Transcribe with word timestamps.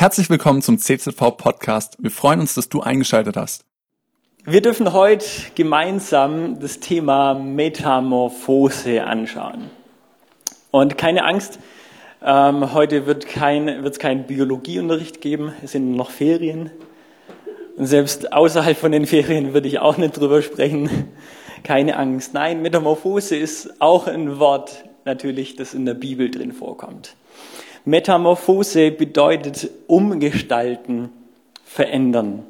Herzlich 0.00 0.30
willkommen 0.30 0.62
zum 0.62 0.78
CZV 0.78 1.36
Podcast. 1.36 1.96
Wir 1.98 2.12
freuen 2.12 2.38
uns, 2.38 2.54
dass 2.54 2.68
du 2.68 2.80
eingeschaltet 2.82 3.36
hast. 3.36 3.64
Wir 4.44 4.62
dürfen 4.62 4.92
heute 4.92 5.26
gemeinsam 5.56 6.60
das 6.60 6.78
Thema 6.78 7.34
Metamorphose 7.34 9.02
anschauen. 9.02 9.70
Und 10.70 10.98
keine 10.98 11.24
Angst, 11.24 11.58
ähm, 12.24 12.72
heute 12.74 13.06
wird 13.06 13.24
es 13.24 13.30
kein, 13.32 13.92
keinen 13.98 14.28
Biologieunterricht 14.28 15.20
geben, 15.20 15.52
es 15.64 15.72
sind 15.72 15.90
noch 15.96 16.12
Ferien. 16.12 16.70
Und 17.76 17.86
selbst 17.86 18.32
außerhalb 18.32 18.78
von 18.78 18.92
den 18.92 19.04
Ferien 19.04 19.52
würde 19.52 19.66
ich 19.66 19.80
auch 19.80 19.96
nicht 19.96 20.16
drüber 20.16 20.42
sprechen. 20.42 21.08
Keine 21.64 21.96
Angst. 21.96 22.34
Nein, 22.34 22.62
Metamorphose 22.62 23.34
ist 23.34 23.80
auch 23.80 24.06
ein 24.06 24.38
Wort 24.38 24.84
natürlich, 25.04 25.56
das 25.56 25.74
in 25.74 25.86
der 25.86 25.94
Bibel 25.94 26.30
drin 26.30 26.52
vorkommt. 26.52 27.16
Metamorphose 27.88 28.90
bedeutet 28.90 29.70
umgestalten, 29.86 31.08
verändern. 31.64 32.44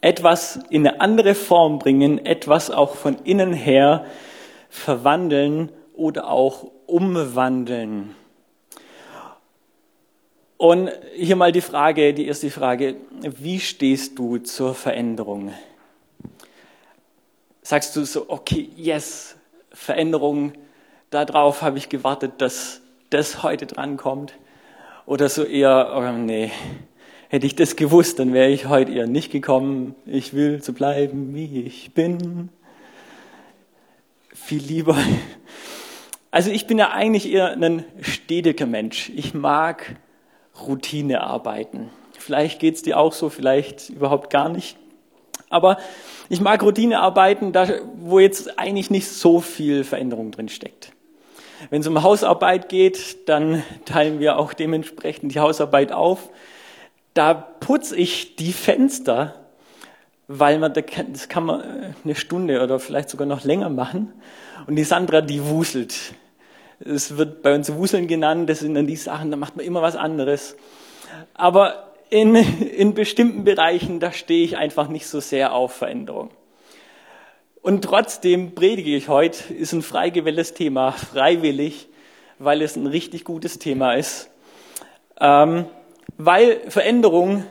Etwas 0.00 0.60
in 0.70 0.86
eine 0.86 1.00
andere 1.00 1.34
Form 1.34 1.80
bringen, 1.80 2.24
etwas 2.24 2.70
auch 2.70 2.94
von 2.94 3.16
innen 3.24 3.52
her 3.52 4.06
verwandeln 4.68 5.72
oder 5.94 6.30
auch 6.30 6.70
umwandeln. 6.86 8.14
Und 10.58 10.92
hier 11.16 11.34
mal 11.34 11.50
die 11.50 11.60
Frage, 11.60 12.14
die 12.14 12.28
erste 12.28 12.50
Frage, 12.50 12.94
wie 13.22 13.58
stehst 13.58 14.16
du 14.16 14.38
zur 14.38 14.76
Veränderung? 14.76 15.52
Sagst 17.62 17.96
du 17.96 18.04
so, 18.04 18.26
okay, 18.28 18.70
yes, 18.76 19.34
Veränderung, 19.72 20.52
darauf 21.10 21.62
habe 21.62 21.78
ich 21.78 21.88
gewartet, 21.88 22.34
dass 22.38 22.80
das 23.10 23.42
heute 23.42 23.66
drankommt? 23.66 24.34
Oder 25.06 25.28
so 25.28 25.44
eher, 25.44 25.92
oh 25.96 26.12
nee, 26.12 26.50
hätte 27.28 27.46
ich 27.46 27.56
das 27.56 27.76
gewusst, 27.76 28.18
dann 28.18 28.32
wäre 28.32 28.48
ich 28.48 28.66
heute 28.66 28.92
eher 28.92 29.06
nicht 29.06 29.30
gekommen. 29.30 29.94
Ich 30.06 30.34
will 30.34 30.62
so 30.62 30.72
bleiben, 30.72 31.34
wie 31.34 31.62
ich 31.62 31.92
bin. 31.92 32.48
Viel 34.32 34.62
lieber. 34.62 34.96
Also 36.30 36.50
ich 36.50 36.66
bin 36.66 36.78
ja 36.78 36.90
eigentlich 36.90 37.30
eher 37.30 37.52
ein 37.52 37.84
stetiger 38.00 38.66
Mensch. 38.66 39.10
Ich 39.14 39.34
mag 39.34 39.96
Routine 40.66 41.22
arbeiten. 41.22 41.90
Vielleicht 42.18 42.60
geht 42.60 42.76
es 42.76 42.82
dir 42.82 42.98
auch 42.98 43.12
so, 43.12 43.30
vielleicht 43.30 43.90
überhaupt 43.90 44.30
gar 44.30 44.48
nicht. 44.48 44.76
Aber 45.48 45.78
ich 46.28 46.40
mag 46.40 46.62
Routine 46.62 47.00
arbeiten, 47.00 47.52
da, 47.52 47.66
wo 47.96 48.20
jetzt 48.20 48.58
eigentlich 48.58 48.90
nicht 48.90 49.08
so 49.08 49.40
viel 49.40 49.82
Veränderung 49.82 50.30
drin 50.30 50.48
steckt. 50.48 50.92
Wenn 51.68 51.82
es 51.82 51.86
um 51.86 52.02
Hausarbeit 52.02 52.68
geht, 52.68 53.28
dann 53.28 53.62
teilen 53.84 54.18
wir 54.18 54.38
auch 54.38 54.54
dementsprechend 54.54 55.34
die 55.34 55.40
Hausarbeit 55.40 55.92
auf. 55.92 56.30
Da 57.12 57.34
putze 57.34 57.96
ich 57.96 58.36
die 58.36 58.52
Fenster, 58.52 59.34
weil 60.28 60.58
man 60.58 60.72
das 60.72 61.28
kann 61.28 61.44
man 61.44 61.60
äh, 61.60 61.64
eine 62.04 62.14
Stunde 62.14 62.62
oder 62.62 62.78
vielleicht 62.78 63.10
sogar 63.10 63.26
noch 63.26 63.44
länger 63.44 63.68
machen. 63.68 64.12
Und 64.66 64.76
die 64.76 64.84
Sandra, 64.84 65.20
die 65.20 65.44
wuselt. 65.44 66.14
Es 66.78 67.18
wird 67.18 67.42
bei 67.42 67.54
uns 67.54 67.72
Wuseln 67.74 68.06
genannt, 68.06 68.48
das 68.48 68.60
sind 68.60 68.74
dann 68.74 68.86
die 68.86 68.96
Sachen, 68.96 69.30
da 69.30 69.36
macht 69.36 69.56
man 69.56 69.66
immer 69.66 69.82
was 69.82 69.96
anderes. 69.96 70.56
Aber 71.34 71.92
in, 72.08 72.34
in 72.34 72.94
bestimmten 72.94 73.44
Bereichen, 73.44 74.00
da 74.00 74.12
stehe 74.12 74.44
ich 74.44 74.56
einfach 74.56 74.88
nicht 74.88 75.06
so 75.06 75.20
sehr 75.20 75.52
auf 75.52 75.72
Veränderung. 75.72 76.30
Und 77.62 77.82
trotzdem 77.82 78.54
predige 78.54 78.96
ich 78.96 79.08
heute, 79.08 79.52
ist 79.52 79.72
ein 79.72 79.82
frei 79.82 80.10
gewähltes 80.10 80.54
Thema, 80.54 80.92
freiwillig, 80.92 81.88
weil 82.38 82.62
es 82.62 82.76
ein 82.76 82.86
richtig 82.86 83.24
gutes 83.24 83.58
Thema 83.58 83.94
ist. 83.94 84.30
Ähm, 85.20 85.66
weil 86.16 86.60
Veränderung 86.68 87.44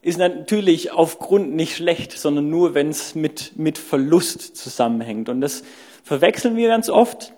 ist 0.00 0.18
natürlich 0.18 0.90
aufgrund 0.90 1.54
nicht 1.54 1.76
schlecht, 1.76 2.12
sondern 2.12 2.50
nur, 2.50 2.74
wenn 2.74 2.88
es 2.88 3.14
mit, 3.14 3.56
mit 3.56 3.78
Verlust 3.78 4.56
zusammenhängt. 4.56 5.28
Und 5.28 5.40
das 5.40 5.62
verwechseln 6.02 6.56
wir 6.56 6.68
ganz 6.68 6.90
oft. 6.90 7.32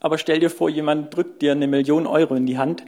Aber 0.00 0.18
stell 0.18 0.40
dir 0.40 0.50
vor, 0.50 0.68
jemand 0.68 1.14
drückt 1.14 1.40
dir 1.40 1.52
eine 1.52 1.68
Million 1.68 2.08
Euro 2.08 2.34
in 2.34 2.46
die 2.46 2.58
Hand, 2.58 2.84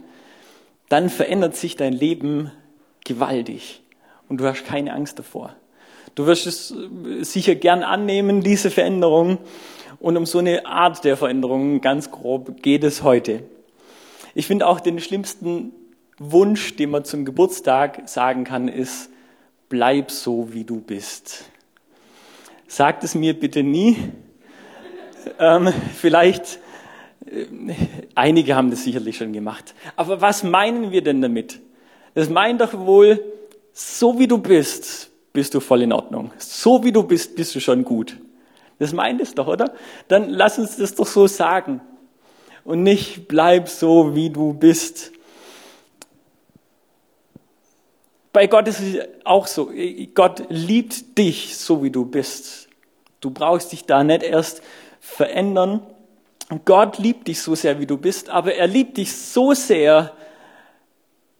dann 0.89 1.09
verändert 1.09 1.55
sich 1.55 1.77
dein 1.77 1.93
Leben 1.93 2.51
gewaltig 3.05 3.81
und 4.27 4.41
du 4.41 4.45
hast 4.45 4.65
keine 4.65 4.93
Angst 4.93 5.19
davor. 5.19 5.55
Du 6.15 6.25
wirst 6.25 6.47
es 6.47 6.71
äh, 6.71 7.23
sicher 7.23 7.55
gern 7.55 7.83
annehmen, 7.83 8.41
diese 8.41 8.69
Veränderung. 8.69 9.37
Und 9.99 10.17
um 10.17 10.25
so 10.25 10.39
eine 10.39 10.65
Art 10.65 11.03
der 11.03 11.15
Veränderung, 11.15 11.81
ganz 11.81 12.11
grob, 12.11 12.61
geht 12.61 12.83
es 12.83 13.03
heute. 13.03 13.43
Ich 14.33 14.47
finde 14.47 14.67
auch 14.67 14.79
den 14.79 14.99
schlimmsten 14.99 15.73
Wunsch, 16.17 16.75
den 16.75 16.89
man 16.91 17.03
zum 17.05 17.25
Geburtstag 17.25 18.09
sagen 18.09 18.43
kann, 18.43 18.67
ist, 18.67 19.09
bleib 19.69 20.11
so, 20.11 20.53
wie 20.53 20.63
du 20.63 20.79
bist. 20.81 21.45
Sagt 22.67 23.03
es 23.03 23.15
mir 23.15 23.39
bitte 23.39 23.63
nie. 23.63 23.97
Ähm, 25.37 25.71
vielleicht 25.95 26.57
äh, 27.27 27.45
einige 28.15 28.55
haben 28.55 28.71
das 28.71 28.83
sicherlich 28.83 29.17
schon 29.17 29.33
gemacht. 29.33 29.75
Aber 29.95 30.19
was 30.19 30.41
meinen 30.41 30.91
wir 30.91 31.03
denn 31.03 31.21
damit? 31.21 31.59
Das 32.15 32.27
meint 32.27 32.59
doch 32.59 32.73
wohl, 32.73 33.23
so 33.71 34.17
wie 34.17 34.25
du 34.25 34.39
bist, 34.39 35.10
bist 35.33 35.53
du 35.53 35.59
voll 35.59 35.83
in 35.83 35.93
Ordnung. 35.93 36.31
So 36.37 36.83
wie 36.83 36.91
du 36.91 37.03
bist, 37.03 37.35
bist 37.35 37.55
du 37.55 37.59
schon 37.59 37.83
gut. 37.83 38.17
Das 38.79 38.93
meint 38.93 39.21
es 39.21 39.33
doch, 39.33 39.47
oder? 39.47 39.73
Dann 40.07 40.29
lass 40.29 40.59
uns 40.59 40.77
das 40.77 40.95
doch 40.95 41.07
so 41.07 41.27
sagen. 41.27 41.81
Und 42.63 42.83
nicht 42.83 43.27
bleib 43.27 43.69
so, 43.69 44.15
wie 44.15 44.29
du 44.29 44.53
bist. 44.53 45.11
Bei 48.33 48.47
Gott 48.47 48.67
ist 48.67 48.79
es 48.79 49.07
auch 49.23 49.47
so. 49.47 49.71
Gott 50.13 50.45
liebt 50.49 51.17
dich, 51.17 51.57
so 51.57 51.83
wie 51.83 51.91
du 51.91 52.05
bist. 52.05 52.69
Du 53.19 53.29
brauchst 53.29 53.71
dich 53.71 53.85
da 53.85 54.03
nicht 54.03 54.23
erst 54.23 54.61
verändern, 54.99 55.81
Gott 56.65 56.97
liebt 56.97 57.27
dich 57.27 57.41
so 57.41 57.55
sehr, 57.55 57.79
wie 57.79 57.85
du 57.85 57.97
bist, 57.97 58.29
aber 58.29 58.55
er 58.55 58.67
liebt 58.67 58.97
dich 58.97 59.15
so 59.15 59.53
sehr, 59.53 60.13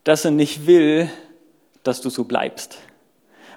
dass 0.06 0.23
er 0.23 0.31
nicht 0.31 0.66
will, 0.66 1.09
dass 1.84 2.00
du 2.00 2.09
so 2.09 2.23
bleibst. 2.23 2.78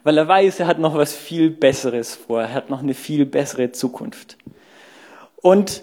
Weil 0.04 0.19
er 0.19 0.28
weiß, 0.28 0.60
er 0.60 0.66
hat 0.66 0.78
noch 0.78 0.94
was 0.94 1.15
viel 1.15 1.50
Besseres 1.50 2.15
vor, 2.15 2.42
er 2.42 2.53
hat 2.53 2.69
noch 2.69 2.82
eine 2.82 2.92
viel 2.92 3.25
bessere 3.25 3.72
Zukunft. 3.72 4.37
Und 5.37 5.82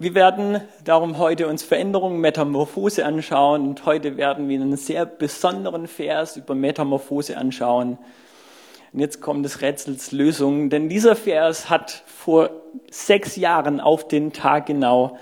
wir 0.00 0.16
werden 0.16 0.60
darum 0.84 1.18
heute 1.18 1.46
uns 1.46 1.62
Veränderung, 1.62 2.18
Metamorphose 2.18 3.06
anschauen 3.06 3.68
und 3.68 3.86
heute 3.86 4.16
werden 4.16 4.48
wir 4.48 4.60
einen 4.60 4.76
sehr 4.76 5.06
besonderen 5.06 5.86
Vers 5.86 6.36
über 6.36 6.56
Metamorphose 6.56 7.38
anschauen. 7.38 7.98
Und 8.92 8.98
jetzt 8.98 9.20
kommt 9.20 9.44
des 9.44 9.62
Rätsels 9.62 10.10
Lösung, 10.10 10.68
denn 10.68 10.88
dieser 10.88 11.14
Vers 11.14 11.70
hat 11.70 12.02
vor 12.06 12.50
sechs 12.90 13.36
Jahren 13.36 13.80
auf 13.80 14.08
den 14.08 14.32
Tag 14.32 14.66
genau 14.66 15.16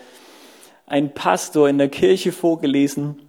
ein 0.86 1.12
Pastor 1.12 1.68
in 1.68 1.76
der 1.76 1.90
Kirche 1.90 2.32
vorgelesen. 2.32 3.20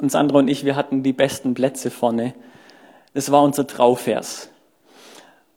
Und 0.00 0.12
Sandra 0.12 0.38
und 0.38 0.48
ich, 0.48 0.64
wir 0.64 0.76
hatten 0.76 1.02
die 1.02 1.12
besten 1.12 1.54
Plätze 1.54 1.90
vorne. 1.90 2.34
Das 3.18 3.32
war 3.32 3.42
unser 3.42 3.66
Trauvers. 3.66 4.48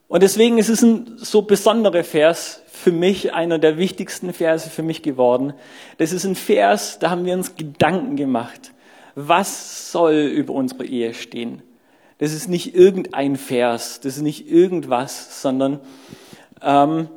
Und 0.08 0.24
deswegen 0.24 0.58
ist 0.58 0.68
es 0.68 0.82
ein 0.82 1.20
so 1.20 1.44
besonderer 1.44 2.04
Vers 2.04 2.64
für 2.66 2.92
mich, 2.92 3.36
einer 3.36 3.60
der 3.60 3.78
wichtigsten 3.78 4.34
Verse 4.34 4.68
für 4.68 4.82
mich 4.82 5.04
geworden. 5.04 5.54
Das 6.00 6.12
ist 6.12 6.26
ein 6.26 6.34
Vers, 6.34 6.98
da 6.98 7.12
haben 7.12 7.24
wir 7.24 7.36
uns 7.36 7.56
Gedanken 7.58 8.16
gemacht. 8.16 8.72
Was 9.14 9.92
soll 9.92 10.14
über 10.14 10.56
unsere 10.56 10.86
Ehe 10.86 11.14
stehen? 11.14 11.62
Das 12.18 12.34
ist 12.34 12.48
nicht 12.48 12.74
irgendein 12.74 13.36
Vers, 13.36 14.00
das 14.00 14.16
ist 14.16 14.24
nicht 14.24 14.50
irgendwas, 14.50 15.44
sondern 15.44 15.82
ähm, 16.64 17.10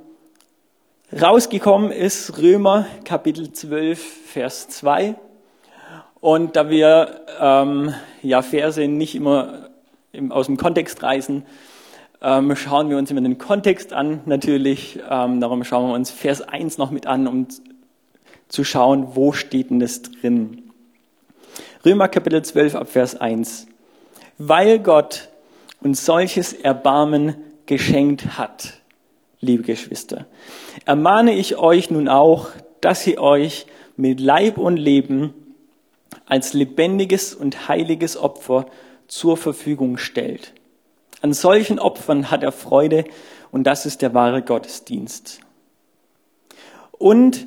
rausgekommen 1.19 1.91
ist 1.91 2.37
Römer 2.37 2.85
Kapitel 3.05 3.51
12, 3.51 3.99
Vers 4.27 4.69
2. 4.69 5.15
Und 6.21 6.55
da 6.55 6.69
wir 6.69 7.23
ähm, 7.41 7.95
ja 8.21 8.43
Verse 8.43 8.87
nicht 8.87 9.15
immer 9.15 9.71
im, 10.15 10.33
aus 10.33 10.47
dem 10.47 10.57
Kontext 10.57 11.03
reißen, 11.03 11.45
ähm, 12.23 12.57
schauen 12.57 12.89
wir 12.89 12.97
uns 12.97 13.11
immer 13.11 13.21
den 13.21 13.39
Kontext 13.39 13.93
an, 13.93 14.21
natürlich. 14.25 14.99
Ähm, 15.11 15.41
darum 15.41 15.65
schauen 15.65 15.89
wir 15.89 15.95
uns 15.95 16.11
Vers 16.11 16.41
1 16.41 16.79
noch 16.79 16.91
mit 16.91 17.07
an, 17.07 17.27
um 17.27 17.47
zu 18.49 18.65
schauen, 18.65 19.09
wo 19.15 19.33
steht 19.33 19.71
denn 19.71 19.81
das 19.81 20.03
drin. 20.03 20.63
Römer 21.85 22.09
Kapitel 22.09 22.43
12 22.43 22.77
ab 22.77 22.89
Vers 22.89 23.21
1 23.21 23.67
weil 24.39 24.79
Gott 24.79 25.29
uns 25.81 26.05
solches 26.05 26.53
Erbarmen 26.53 27.37
geschenkt 27.67 28.39
hat, 28.39 28.75
liebe 29.41 29.63
Geschwister, 29.63 30.27
ermahne 30.85 31.35
ich 31.35 31.57
euch 31.57 31.91
nun 31.91 32.09
auch, 32.09 32.49
dass 32.81 33.07
ihr 33.07 33.21
euch 33.21 33.67
mit 33.97 34.21
Leib 34.21 34.59
und 34.59 34.77
Leben 34.77 35.35
als 36.27 36.53
lebendiges 36.53 37.35
und 37.35 37.69
heiliges 37.69 38.17
Opfer 38.17 38.67
zur 39.09 39.37
Verfügung 39.37 39.99
stellt. 39.99 40.53
An 41.21 41.33
solchen 41.33 41.79
Opfern 41.79 42.31
hat 42.31 42.43
er 42.43 42.53
Freude 42.53 43.05
und 43.51 43.65
das 43.65 43.87
ist 43.87 44.03
der 44.03 44.15
wahre 44.15 44.43
Gottesdienst. 44.43 45.41
Und 46.93 47.47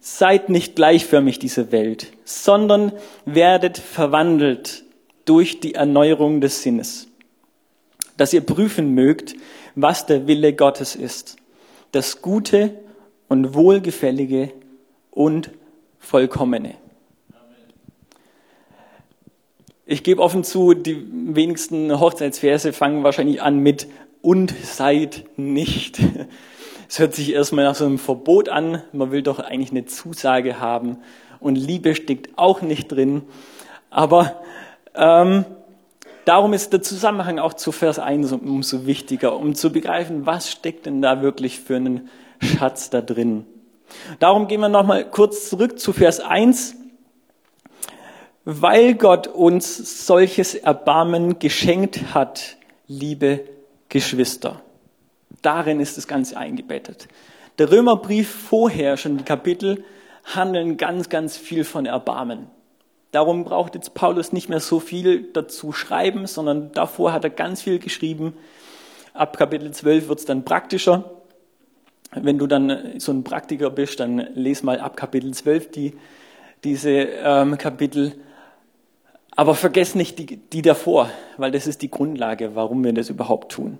seid 0.00 0.48
nicht 0.48 0.76
gleichförmig 0.76 1.38
dieser 1.38 1.72
Welt, 1.72 2.12
sondern 2.24 2.92
werdet 3.24 3.78
verwandelt 3.78 4.84
durch 5.24 5.60
die 5.60 5.74
Erneuerung 5.74 6.40
des 6.40 6.62
Sinnes, 6.62 7.08
dass 8.16 8.32
ihr 8.32 8.40
prüfen 8.40 8.94
mögt, 8.94 9.34
was 9.74 10.06
der 10.06 10.26
Wille 10.26 10.54
Gottes 10.54 10.96
ist, 10.96 11.36
das 11.92 12.22
Gute 12.22 12.74
und 13.28 13.54
Wohlgefällige 13.54 14.52
und 15.10 15.50
Vollkommene. 15.98 16.74
Ich 19.90 20.02
gebe 20.02 20.20
offen 20.20 20.44
zu, 20.44 20.74
die 20.74 21.02
wenigsten 21.34 21.98
Hochzeitsverse 21.98 22.74
fangen 22.74 23.04
wahrscheinlich 23.04 23.40
an 23.40 23.60
mit 23.60 23.86
und 24.20 24.54
seid 24.62 25.24
nicht. 25.38 25.98
Es 26.90 26.98
hört 26.98 27.14
sich 27.14 27.32
erstmal 27.32 27.64
nach 27.64 27.74
so 27.74 27.86
einem 27.86 27.98
Verbot 27.98 28.50
an. 28.50 28.82
Man 28.92 29.10
will 29.10 29.22
doch 29.22 29.38
eigentlich 29.38 29.70
eine 29.70 29.86
Zusage 29.86 30.60
haben. 30.60 30.98
Und 31.40 31.56
Liebe 31.56 31.94
steckt 31.94 32.36
auch 32.36 32.60
nicht 32.60 32.88
drin. 32.88 33.22
Aber 33.88 34.42
ähm, 34.94 35.46
darum 36.26 36.52
ist 36.52 36.74
der 36.74 36.82
Zusammenhang 36.82 37.38
auch 37.38 37.54
zu 37.54 37.72
Vers 37.72 37.98
1 37.98 38.32
umso 38.32 38.84
wichtiger, 38.86 39.36
um 39.36 39.54
zu 39.54 39.72
begreifen, 39.72 40.26
was 40.26 40.50
steckt 40.50 40.84
denn 40.84 41.00
da 41.00 41.22
wirklich 41.22 41.60
für 41.60 41.76
einen 41.76 42.10
Schatz 42.40 42.90
da 42.90 43.00
drin. 43.00 43.46
Darum 44.18 44.48
gehen 44.48 44.60
wir 44.60 44.68
nochmal 44.68 45.10
kurz 45.10 45.48
zurück 45.48 45.78
zu 45.78 45.94
Vers 45.94 46.20
1 46.20 46.77
weil 48.50 48.94
Gott 48.94 49.26
uns 49.26 50.06
solches 50.06 50.54
Erbarmen 50.54 51.38
geschenkt 51.38 52.14
hat, 52.14 52.56
liebe 52.86 53.40
Geschwister. 53.90 54.62
Darin 55.42 55.80
ist 55.80 55.98
das 55.98 56.08
Ganze 56.08 56.38
eingebettet. 56.38 57.08
Der 57.58 57.70
Römerbrief 57.70 58.30
vorher, 58.30 58.96
schon 58.96 59.18
die 59.18 59.24
Kapitel, 59.24 59.84
handeln 60.24 60.78
ganz, 60.78 61.10
ganz 61.10 61.36
viel 61.36 61.62
von 61.62 61.84
Erbarmen. 61.84 62.46
Darum 63.10 63.44
braucht 63.44 63.74
jetzt 63.74 63.92
Paulus 63.92 64.32
nicht 64.32 64.48
mehr 64.48 64.60
so 64.60 64.80
viel 64.80 65.24
dazu 65.34 65.72
schreiben, 65.74 66.26
sondern 66.26 66.72
davor 66.72 67.12
hat 67.12 67.24
er 67.24 67.30
ganz 67.30 67.60
viel 67.60 67.78
geschrieben. 67.78 68.32
Ab 69.12 69.36
Kapitel 69.36 69.72
12 69.72 70.08
wird 70.08 70.20
es 70.20 70.24
dann 70.24 70.46
praktischer. 70.46 71.04
Wenn 72.12 72.38
du 72.38 72.46
dann 72.46 72.98
so 72.98 73.12
ein 73.12 73.24
Praktiker 73.24 73.68
bist, 73.68 74.00
dann 74.00 74.16
les 74.32 74.62
mal 74.62 74.80
ab 74.80 74.96
Kapitel 74.96 75.34
12 75.34 75.70
die, 75.70 75.98
diese 76.64 76.90
ähm, 76.90 77.58
Kapitel. 77.58 78.14
Aber 79.38 79.54
vergesst 79.54 79.94
nicht 79.94 80.18
die, 80.18 80.36
die 80.36 80.62
davor, 80.62 81.10
weil 81.36 81.52
das 81.52 81.68
ist 81.68 81.82
die 81.82 81.92
Grundlage, 81.92 82.56
warum 82.56 82.82
wir 82.82 82.92
das 82.92 83.08
überhaupt 83.08 83.52
tun. 83.52 83.78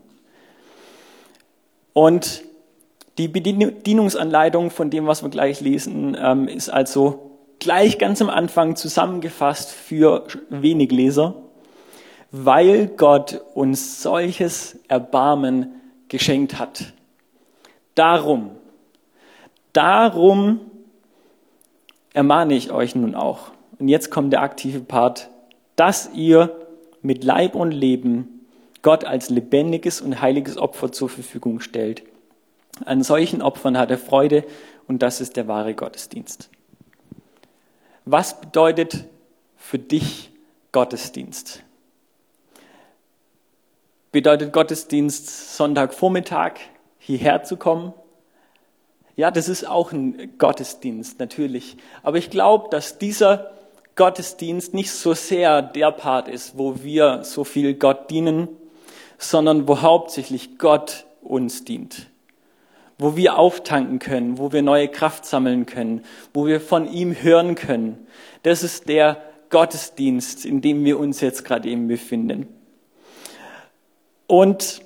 Und 1.93 2.44
die 3.19 3.26
Bedienungsanleitung 3.26 4.70
von 4.70 4.88
dem, 4.88 5.08
was 5.08 5.25
wir 5.25 5.31
gleich 5.31 5.60
lesen, 5.60 6.16
ähm, 6.16 6.46
ist 6.46 6.69
also 6.69 7.32
gleich 7.58 7.99
ganz 7.99 8.22
am 8.22 8.31
Anfang 8.31 8.76
zusammengefasst 8.76 9.72
für 9.72 10.28
wenig 10.49 10.93
Leser, 10.93 11.34
weil 12.31 12.87
Gott 12.87 13.43
uns 13.54 14.00
solches 14.00 14.78
Erbarmen 14.87 15.72
geschenkt 16.06 16.61
hat. 16.61 16.93
Darum, 17.96 18.52
darum 19.72 20.61
ermahne 22.14 22.54
ich 22.54 22.70
euch 22.70 22.94
nun 22.94 23.16
auch. 23.16 23.50
Und 23.81 23.88
jetzt 23.88 24.12
kommt 24.12 24.32
der 24.32 24.43
aktive 24.43 24.78
Part 24.78 25.31
dass 25.78 26.10
ihr 26.12 26.66
mit 27.02 27.22
Leib 27.22 27.54
und 27.54 27.70
Leben 27.70 28.46
Gott 28.82 29.04
als 29.04 29.30
lebendiges 29.30 30.00
und 30.00 30.20
heiliges 30.20 30.58
Opfer 30.58 30.90
zur 30.90 31.08
Verfügung 31.08 31.60
stellt. 31.60 32.02
An 32.84 33.02
solchen 33.02 33.42
Opfern 33.42 33.78
hat 33.78 33.90
er 33.90 33.98
Freude 33.98 34.44
und 34.88 35.02
das 35.02 35.20
ist 35.20 35.36
der 35.36 35.46
wahre 35.46 35.75
Gottesdienst. 35.75 36.50
Was 38.04 38.40
bedeutet 38.40 39.04
für 39.56 39.78
dich 39.78 40.30
Gottesdienst? 40.72 41.62
Bedeutet 44.10 44.52
Gottesdienst 44.52 45.56
Sonntagvormittag 45.56 46.54
hierher 46.98 47.44
zu 47.44 47.56
kommen? 47.56 47.92
Ja, 49.14 49.30
das 49.30 49.48
ist 49.48 49.66
auch 49.66 49.92
ein 49.92 50.38
Gottesdienst, 50.38 51.20
natürlich. 51.20 51.76
Aber 52.02 52.19
ich 52.19 52.30
glaube, 52.30 52.69
dass 52.70 52.98
dieser 52.98 53.57
Gottesdienst 53.99 54.73
nicht 54.75 54.93
so 54.93 55.12
sehr 55.12 55.61
der 55.61 55.91
Part 55.91 56.29
ist, 56.29 56.56
wo 56.56 56.83
wir 56.83 57.25
so 57.25 57.43
viel 57.45 57.75
Gott 57.75 58.11
dienen, 58.11 58.49
sondern 59.19 59.67
wo 59.67 59.83
hauptsächlich 59.83 60.56
Gott 60.56 61.05
uns 61.21 61.65
dient. 61.65 62.06
Wo 62.97 63.17
wir 63.17 63.37
auftanken 63.37 63.99
können, 63.99 64.39
wo 64.39 64.53
wir 64.53 64.62
neue 64.62 64.89
Kraft 64.89 65.27
sammeln 65.27 65.67
können, 65.67 66.05
wo 66.33 66.47
wir 66.47 66.61
von 66.61 66.91
ihm 66.91 67.12
hören 67.12 67.56
können. 67.56 68.06
Das 68.45 68.62
ist 68.62 68.89
der 68.89 69.21
Gottesdienst, 69.50 70.47
in 70.47 70.61
dem 70.61 70.85
wir 70.85 70.99
uns 70.99 71.21
jetzt 71.21 71.45
gerade 71.45 71.69
eben 71.69 71.89
befinden. 71.89 72.47
Und 74.29 74.81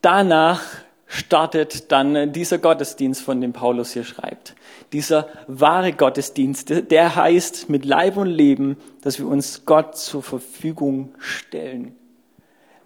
danach 0.00 0.62
startet 1.06 1.92
dann 1.92 2.32
dieser 2.32 2.58
Gottesdienst, 2.58 3.22
von 3.22 3.40
dem 3.40 3.52
Paulus 3.52 3.92
hier 3.92 4.04
schreibt. 4.04 4.56
Dieser 4.92 5.28
wahre 5.46 5.92
Gottesdienst, 5.92 6.90
der 6.90 7.16
heißt 7.16 7.68
mit 7.70 7.84
Leib 7.84 8.16
und 8.16 8.26
Leben, 8.26 8.76
dass 9.00 9.18
wir 9.18 9.26
uns 9.26 9.64
Gott 9.64 9.96
zur 9.96 10.22
Verfügung 10.22 11.14
stellen. 11.18 11.96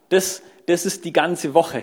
Das, 0.08 0.42
das 0.66 0.86
ist 0.86 1.04
die 1.04 1.12
ganze 1.12 1.52
Woche. 1.54 1.82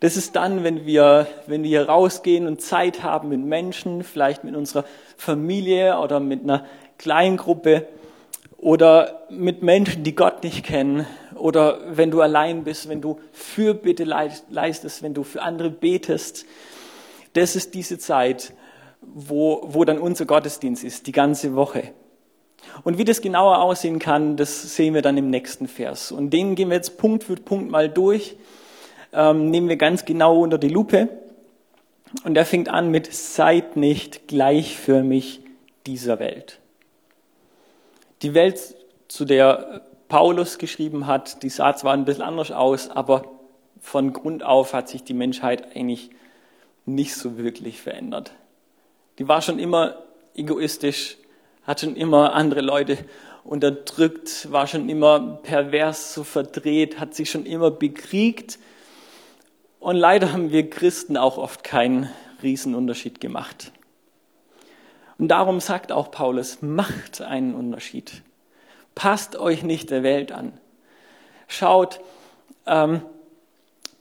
Das 0.00 0.16
ist 0.16 0.34
dann, 0.34 0.64
wenn 0.64 0.84
wir, 0.84 1.28
wenn 1.46 1.62
wir 1.62 1.88
rausgehen 1.88 2.48
und 2.48 2.60
Zeit 2.60 3.04
haben 3.04 3.28
mit 3.28 3.38
Menschen, 3.38 4.02
vielleicht 4.02 4.42
mit 4.42 4.56
unserer 4.56 4.84
Familie 5.16 5.96
oder 6.00 6.18
mit 6.18 6.42
einer 6.42 6.66
Kleingruppe 6.98 7.86
oder 8.58 9.26
mit 9.30 9.62
Menschen, 9.62 10.02
die 10.02 10.16
Gott 10.16 10.42
nicht 10.42 10.64
kennen 10.64 11.06
oder 11.36 11.78
wenn 11.96 12.10
du 12.10 12.20
allein 12.20 12.64
bist, 12.64 12.88
wenn 12.88 13.00
du 13.00 13.20
Fürbitte 13.32 14.02
leistest, 14.02 15.04
wenn 15.04 15.14
du 15.14 15.22
für 15.22 15.42
andere 15.42 15.70
betest. 15.70 16.46
Das 17.34 17.54
ist 17.54 17.74
diese 17.74 17.98
Zeit, 17.98 18.54
wo, 19.14 19.62
wo 19.66 19.84
dann 19.84 19.98
unser 19.98 20.26
Gottesdienst 20.26 20.84
ist, 20.84 21.06
die 21.06 21.12
ganze 21.12 21.54
Woche. 21.54 21.92
Und 22.84 22.98
wie 22.98 23.04
das 23.04 23.20
genauer 23.20 23.60
aussehen 23.60 23.98
kann, 23.98 24.36
das 24.36 24.74
sehen 24.74 24.94
wir 24.94 25.02
dann 25.02 25.16
im 25.16 25.30
nächsten 25.30 25.68
Vers. 25.68 26.12
Und 26.12 26.30
den 26.30 26.54
gehen 26.54 26.70
wir 26.70 26.76
jetzt 26.76 26.98
Punkt 26.98 27.24
für 27.24 27.34
Punkt 27.36 27.70
mal 27.70 27.88
durch, 27.88 28.36
ähm, 29.12 29.50
nehmen 29.50 29.68
wir 29.68 29.76
ganz 29.76 30.04
genau 30.04 30.40
unter 30.40 30.58
die 30.58 30.68
Lupe. 30.68 31.08
Und 32.24 32.36
er 32.36 32.46
fängt 32.46 32.68
an 32.68 32.90
mit, 32.90 33.12
seid 33.12 33.76
nicht 33.76 34.28
gleichförmig 34.28 35.40
dieser 35.86 36.18
Welt. 36.18 36.60
Die 38.22 38.34
Welt, 38.34 38.76
zu 39.08 39.24
der 39.24 39.82
Paulus 40.08 40.58
geschrieben 40.58 41.06
hat, 41.06 41.42
die 41.42 41.48
sah 41.48 41.74
zwar 41.74 41.94
ein 41.94 42.04
bisschen 42.04 42.22
anders 42.22 42.50
aus, 42.50 42.88
aber 42.90 43.24
von 43.80 44.12
Grund 44.12 44.42
auf 44.42 44.74
hat 44.74 44.88
sich 44.88 45.04
die 45.04 45.14
Menschheit 45.14 45.74
eigentlich 45.74 46.10
nicht 46.86 47.14
so 47.14 47.36
wirklich 47.36 47.80
verändert. 47.80 48.32
Die 49.18 49.28
war 49.28 49.42
schon 49.42 49.58
immer 49.58 50.02
egoistisch, 50.34 51.16
hat 51.64 51.80
schon 51.80 51.96
immer 51.96 52.32
andere 52.34 52.60
Leute 52.60 52.98
unterdrückt, 53.44 54.50
war 54.50 54.66
schon 54.66 54.88
immer 54.88 55.38
pervers, 55.42 56.14
so 56.14 56.24
verdreht, 56.24 56.98
hat 56.98 57.14
sich 57.14 57.30
schon 57.30 57.44
immer 57.46 57.70
bekriegt. 57.70 58.58
Und 59.80 59.96
leider 59.96 60.32
haben 60.32 60.52
wir 60.52 60.70
Christen 60.70 61.16
auch 61.16 61.38
oft 61.38 61.64
keinen 61.64 62.08
Riesenunterschied 62.42 63.20
gemacht. 63.20 63.72
Und 65.18 65.28
darum 65.28 65.60
sagt 65.60 65.92
auch 65.92 66.10
Paulus, 66.10 66.62
macht 66.62 67.20
einen 67.20 67.54
Unterschied. 67.54 68.22
Passt 68.94 69.36
euch 69.36 69.62
nicht 69.62 69.90
der 69.90 70.02
Welt 70.02 70.32
an. 70.32 70.58
Schaut, 71.48 72.00
ähm, 72.66 73.02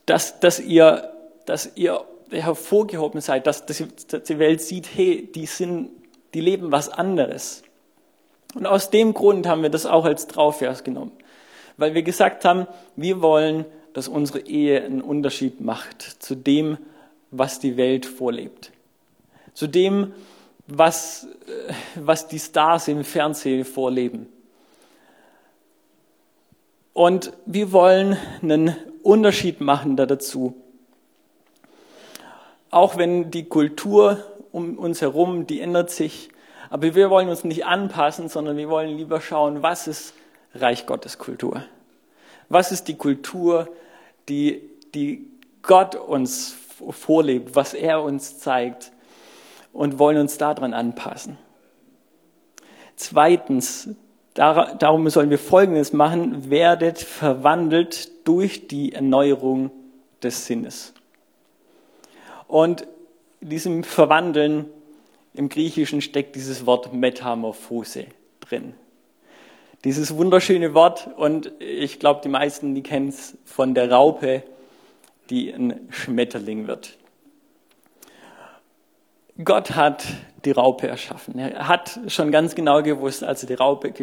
dass, 0.05 0.39
dass, 0.39 0.59
ihr, 0.59 1.13
dass 1.45 1.75
ihr 1.75 2.05
hervorgehoben 2.31 3.21
seid, 3.21 3.47
dass, 3.47 3.65
die 3.65 4.39
Welt 4.39 4.61
sieht, 4.61 4.87
hey, 4.95 5.29
die, 5.33 5.45
sind, 5.45 5.89
die 6.33 6.41
leben 6.41 6.71
was 6.71 6.89
anderes. 6.89 7.63
Und 8.55 8.65
aus 8.65 8.89
dem 8.89 9.13
Grund 9.13 9.47
haben 9.47 9.61
wir 9.61 9.69
das 9.69 9.85
auch 9.85 10.05
als 10.05 10.27
Trauvers 10.27 10.83
genommen. 10.83 11.11
Weil 11.77 11.93
wir 11.93 12.03
gesagt 12.03 12.45
haben, 12.45 12.67
wir 12.95 13.21
wollen, 13.21 13.65
dass 13.93 14.07
unsere 14.07 14.39
Ehe 14.39 14.83
einen 14.83 15.01
Unterschied 15.01 15.61
macht 15.61 16.01
zu 16.01 16.35
dem, 16.35 16.77
was 17.31 17.59
die 17.59 17.77
Welt 17.77 18.05
vorlebt. 18.05 18.71
Zu 19.53 19.67
dem, 19.67 20.13
was, 20.67 21.27
äh, 21.47 21.73
was 21.95 22.27
die 22.27 22.39
Stars 22.39 22.87
im 22.87 23.03
Fernsehen 23.03 23.65
vorleben. 23.65 24.27
Und 26.93 27.33
wir 27.45 27.71
wollen 27.71 28.17
einen 28.41 28.75
Unterschied 29.01 29.61
machen 29.61 29.95
da 29.95 30.05
dazu. 30.05 30.60
Auch 32.71 32.97
wenn 32.97 33.31
die 33.31 33.47
Kultur 33.47 34.23
um 34.51 34.77
uns 34.77 35.01
herum, 35.01 35.45
die 35.45 35.61
ändert 35.61 35.91
sich. 35.91 36.29
Aber 36.69 36.95
wir 36.95 37.09
wollen 37.09 37.29
uns 37.29 37.43
nicht 37.43 37.65
anpassen, 37.65 38.29
sondern 38.29 38.57
wir 38.57 38.69
wollen 38.69 38.97
lieber 38.97 39.21
schauen, 39.21 39.61
was 39.61 39.87
ist 39.87 40.13
Reich 40.55 40.85
Gottes 40.85 41.17
Kultur? 41.17 41.63
Was 42.49 42.71
ist 42.71 42.87
die 42.87 42.95
Kultur, 42.97 43.69
die, 44.27 44.61
die 44.93 45.27
Gott 45.61 45.95
uns 45.95 46.55
vorlebt, 46.89 47.55
was 47.55 47.73
er 47.73 48.01
uns 48.01 48.39
zeigt 48.39 48.91
und 49.73 49.99
wollen 49.99 50.17
uns 50.17 50.37
daran 50.37 50.73
anpassen. 50.73 51.37
Zweitens, 52.95 53.89
darum 54.33 55.09
sollen 55.09 55.29
wir 55.29 55.39
Folgendes 55.39 55.93
machen, 55.93 56.49
werdet 56.49 56.99
verwandelt 56.99 58.27
durch 58.27 58.67
die 58.67 58.93
Erneuerung 58.93 59.71
des 60.21 60.45
Sinnes. 60.45 60.93
Und 62.51 62.85
in 63.39 63.47
diesem 63.47 63.83
Verwandeln 63.85 64.65
im 65.33 65.47
Griechischen 65.47 66.01
steckt 66.01 66.35
dieses 66.35 66.65
Wort 66.65 66.91
Metamorphose 66.91 68.07
drin. 68.41 68.73
Dieses 69.85 70.17
wunderschöne 70.17 70.73
Wort 70.73 71.09
und 71.15 71.53
ich 71.59 71.97
glaube, 71.97 72.19
die 72.21 72.27
meisten, 72.27 72.75
die 72.75 72.83
kennen 72.83 73.07
es 73.07 73.37
von 73.45 73.73
der 73.73 73.89
Raupe, 73.89 74.43
die 75.29 75.53
ein 75.53 75.87
Schmetterling 75.91 76.67
wird. 76.67 76.97
Gott 79.41 79.71
hat 79.71 80.03
die 80.43 80.51
Raupe 80.51 80.89
erschaffen. 80.89 81.39
Er 81.39 81.69
hat 81.69 82.01
schon 82.07 82.33
ganz 82.33 82.53
genau 82.53 82.83
gewusst, 82.83 83.23
als 83.23 83.43
er 83.43 83.47
die 83.47 83.53
Raupe 83.53 83.93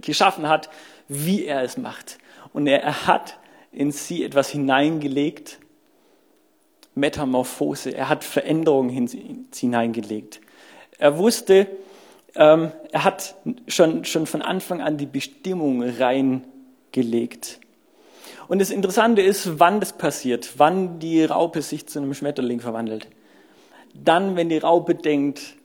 geschaffen 0.00 0.48
hat, 0.48 0.70
wie 1.08 1.44
er 1.44 1.62
es 1.62 1.76
macht. 1.76 2.16
Und 2.54 2.66
er 2.68 3.06
hat 3.06 3.38
in 3.70 3.92
sie 3.92 4.24
etwas 4.24 4.48
hineingelegt, 4.48 5.58
Metamorphose. 6.96 7.90
Er 7.94 8.08
hat 8.08 8.24
Veränderungen 8.24 9.08
hineingelegt. 9.54 10.40
Er 10.98 11.18
wusste, 11.18 11.68
ähm, 12.34 12.72
er 12.90 13.04
hat 13.04 13.36
schon, 13.68 14.04
schon 14.04 14.26
von 14.26 14.42
Anfang 14.42 14.80
an 14.80 14.96
die 14.96 15.06
Bestimmung 15.06 15.82
reingelegt. 15.82 17.60
Und 18.48 18.60
das 18.60 18.70
Interessante 18.70 19.22
ist, 19.22 19.58
wann 19.58 19.80
das 19.80 19.92
passiert, 19.92 20.54
wann 20.56 20.98
die 20.98 21.24
Raupe 21.24 21.62
sich 21.62 21.86
zu 21.86 21.98
einem 21.98 22.14
Schmetterling 22.14 22.60
verwandelt. 22.60 23.08
Dann, 23.94 24.36
wenn 24.36 24.48
die 24.48 24.58
Raupe 24.58 24.94
denkt, 24.94 25.56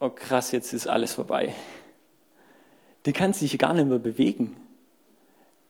oh 0.00 0.10
krass, 0.10 0.52
jetzt 0.52 0.72
ist 0.72 0.86
alles 0.86 1.14
vorbei. 1.14 1.54
Die 3.06 3.12
kann 3.12 3.32
sich 3.32 3.58
gar 3.58 3.74
nicht 3.74 3.88
mehr 3.88 3.98
bewegen. 3.98 4.56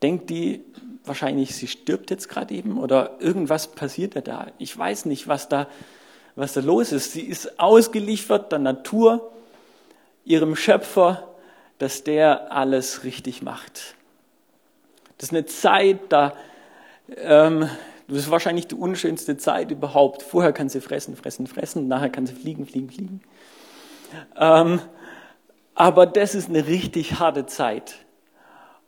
Denkt 0.02 0.28
die 0.30 0.62
wahrscheinlich, 1.08 1.54
sie 1.54 1.66
stirbt 1.66 2.10
jetzt 2.10 2.28
gerade 2.28 2.54
eben 2.54 2.78
oder 2.78 3.16
irgendwas 3.20 3.68
passiert 3.68 4.28
da. 4.28 4.46
Ich 4.58 4.76
weiß 4.76 5.06
nicht, 5.06 5.28
was 5.28 5.48
da, 5.48 5.66
was 6.36 6.52
da 6.52 6.60
los 6.60 6.92
ist. 6.92 7.12
Sie 7.12 7.22
ist 7.22 7.58
ausgeliefert 7.58 8.52
der 8.52 8.58
Natur 8.58 9.32
ihrem 10.24 10.56
Schöpfer, 10.56 11.28
dass 11.78 12.04
der 12.04 12.52
alles 12.52 13.04
richtig 13.04 13.42
macht. 13.42 13.94
Das 15.16 15.28
ist 15.28 15.32
eine 15.32 15.46
Zeit, 15.46 15.98
da, 16.10 16.34
ähm, 17.16 17.68
das 18.06 18.18
ist 18.18 18.30
wahrscheinlich 18.30 18.66
die 18.68 18.74
unschönste 18.74 19.36
Zeit 19.36 19.70
überhaupt. 19.70 20.22
Vorher 20.22 20.52
kann 20.52 20.68
sie 20.68 20.80
fressen, 20.80 21.16
fressen, 21.16 21.46
fressen, 21.46 21.88
nachher 21.88 22.10
kann 22.10 22.26
sie 22.26 22.34
fliegen, 22.34 22.66
fliegen, 22.66 22.90
fliegen. 22.90 23.20
Ähm, 24.36 24.80
aber 25.74 26.06
das 26.06 26.34
ist 26.34 26.48
eine 26.48 26.66
richtig 26.66 27.18
harte 27.18 27.46
Zeit. 27.46 27.96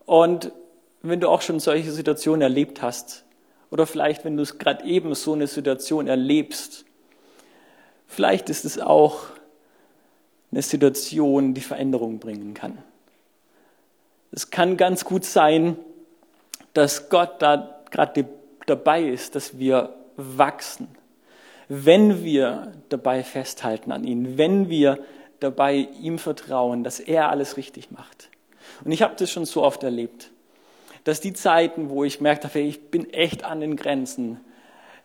Und 0.06 0.52
wenn 1.02 1.20
du 1.20 1.28
auch 1.28 1.42
schon 1.42 1.60
solche 1.60 1.92
Situationen 1.92 2.42
erlebt 2.42 2.82
hast, 2.82 3.24
oder 3.70 3.86
vielleicht 3.86 4.24
wenn 4.24 4.36
du 4.36 4.42
es 4.42 4.58
gerade 4.58 4.84
eben 4.84 5.14
so 5.14 5.32
eine 5.32 5.46
Situation 5.46 6.08
erlebst, 6.08 6.84
vielleicht 8.06 8.50
ist 8.50 8.64
es 8.64 8.78
auch 8.78 9.24
eine 10.50 10.62
Situation, 10.62 11.54
die 11.54 11.60
Veränderung 11.60 12.18
bringen 12.18 12.54
kann. 12.54 12.78
Es 14.32 14.50
kann 14.50 14.76
ganz 14.76 15.04
gut 15.04 15.24
sein, 15.24 15.76
dass 16.74 17.08
Gott 17.08 17.40
da 17.40 17.80
gerade 17.90 18.26
dabei 18.66 19.02
ist, 19.02 19.34
dass 19.34 19.58
wir 19.58 19.94
wachsen, 20.16 20.88
wenn 21.68 22.24
wir 22.24 22.72
dabei 22.88 23.22
festhalten 23.22 23.92
an 23.92 24.04
ihn, 24.04 24.38
wenn 24.38 24.68
wir 24.68 24.98
dabei 25.40 25.88
ihm 26.00 26.18
vertrauen, 26.18 26.84
dass 26.84 27.00
er 27.00 27.30
alles 27.30 27.56
richtig 27.56 27.90
macht. 27.90 28.28
Und 28.84 28.92
ich 28.92 29.02
habe 29.02 29.14
das 29.16 29.30
schon 29.30 29.46
so 29.46 29.62
oft 29.62 29.82
erlebt, 29.82 30.30
dass 31.10 31.20
die 31.20 31.32
Zeiten, 31.32 31.90
wo 31.90 32.04
ich 32.04 32.20
merkt 32.20 32.44
habe, 32.44 32.60
ich 32.60 32.88
bin 32.92 33.12
echt 33.12 33.42
an 33.42 33.58
den 33.58 33.74
Grenzen, 33.74 34.38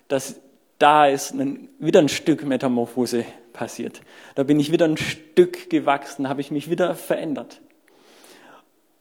dass 0.08 0.40
da 0.78 1.08
ist 1.08 1.34
ein, 1.34 1.68
wieder 1.80 2.00
ein 2.00 2.10
Stück 2.10 2.46
Metamorphose 2.46 3.26
passiert. 3.54 4.02
Da 4.36 4.44
bin 4.44 4.60
ich 4.60 4.72
wieder 4.72 4.86
ein 4.86 4.98
Stück 4.98 5.68
gewachsen, 5.72 6.30
habe 6.30 6.42
ich 6.42 6.52
mich 6.52 6.70
wieder 6.70 6.94
verändert. 6.94 7.60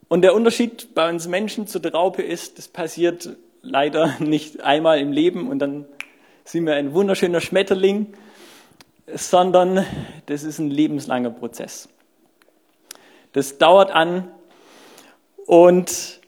Und 0.08 0.22
der 0.22 0.34
Unterschied 0.34 0.94
bei 0.94 1.06
uns 1.10 1.28
Menschen 1.28 1.66
zur 1.66 1.84
Raupe 1.84 2.22
ist, 2.22 2.56
das 2.56 2.68
passiert 2.68 3.36
leider 3.60 4.16
nicht 4.18 4.62
einmal 4.62 4.98
im 4.98 5.12
Leben 5.12 5.50
und 5.50 5.58
dann 5.58 5.84
sind 6.44 6.64
wir 6.64 6.74
ein 6.74 6.94
wunderschöner 6.94 7.42
Schmetterling, 7.42 8.14
sondern 9.12 9.84
das 10.24 10.42
ist 10.42 10.58
ein 10.58 10.70
lebenslanger 10.70 11.32
Prozess. 11.32 11.90
Das 13.34 13.58
dauert 13.58 13.90
an 13.90 14.30
und 15.44 16.23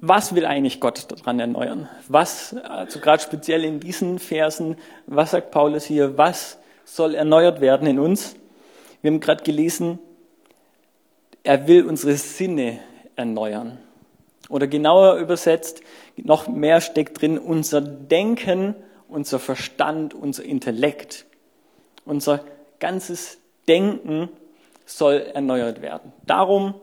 was 0.00 0.34
will 0.34 0.46
eigentlich 0.46 0.80
Gott 0.80 1.06
daran 1.10 1.40
erneuern? 1.40 1.88
Was, 2.08 2.54
also 2.56 3.00
gerade 3.00 3.22
speziell 3.22 3.64
in 3.64 3.80
diesen 3.80 4.18
Versen, 4.18 4.76
was 5.06 5.32
sagt 5.32 5.50
Paulus 5.50 5.84
hier, 5.84 6.16
was 6.16 6.58
soll 6.84 7.14
erneuert 7.14 7.60
werden 7.60 7.86
in 7.86 7.98
uns? 7.98 8.34
Wir 9.02 9.10
haben 9.10 9.20
gerade 9.20 9.44
gelesen, 9.44 9.98
er 11.42 11.68
will 11.68 11.86
unsere 11.86 12.14
Sinne 12.14 12.80
erneuern. 13.16 13.78
Oder 14.48 14.66
genauer 14.66 15.16
übersetzt, 15.16 15.82
noch 16.16 16.48
mehr 16.48 16.80
steckt 16.80 17.20
drin, 17.20 17.38
unser 17.38 17.80
Denken, 17.80 18.74
unser 19.08 19.38
Verstand, 19.38 20.12
unser 20.14 20.44
Intellekt. 20.44 21.26
Unser 22.04 22.44
ganzes 22.78 23.38
Denken 23.68 24.28
soll 24.86 25.26
erneuert 25.34 25.82
werden. 25.82 26.12
Darum 26.26 26.74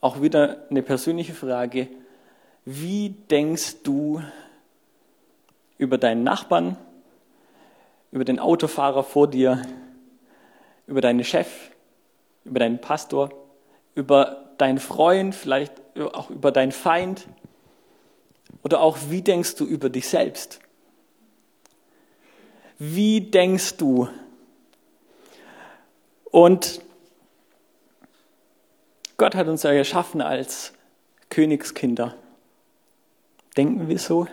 auch 0.00 0.22
wieder 0.22 0.66
eine 0.70 0.82
persönliche 0.82 1.34
Frage, 1.34 1.88
wie 2.66 3.10
denkst 3.30 3.84
du 3.84 4.20
über 5.78 5.98
deinen 5.98 6.24
Nachbarn, 6.24 6.76
über 8.10 8.24
den 8.24 8.40
Autofahrer 8.40 9.04
vor 9.04 9.28
dir, 9.28 9.62
über 10.88 11.00
deinen 11.00 11.22
Chef, 11.22 11.48
über 12.44 12.58
deinen 12.58 12.80
Pastor, 12.80 13.30
über 13.94 14.50
deinen 14.58 14.78
Freund, 14.78 15.34
vielleicht 15.34 15.74
auch 15.96 16.28
über 16.28 16.50
deinen 16.50 16.72
Feind? 16.72 17.28
Oder 18.64 18.80
auch, 18.80 18.98
wie 19.10 19.22
denkst 19.22 19.54
du 19.54 19.64
über 19.64 19.88
dich 19.88 20.08
selbst? 20.08 20.58
Wie 22.80 23.20
denkst 23.20 23.76
du? 23.76 24.08
Und 26.32 26.80
Gott 29.18 29.36
hat 29.36 29.46
uns 29.46 29.62
ja 29.62 29.72
geschaffen 29.72 30.20
als 30.20 30.72
Königskinder. 31.30 32.16
Denken 33.56 33.88
wir 33.88 33.98
so? 33.98 34.26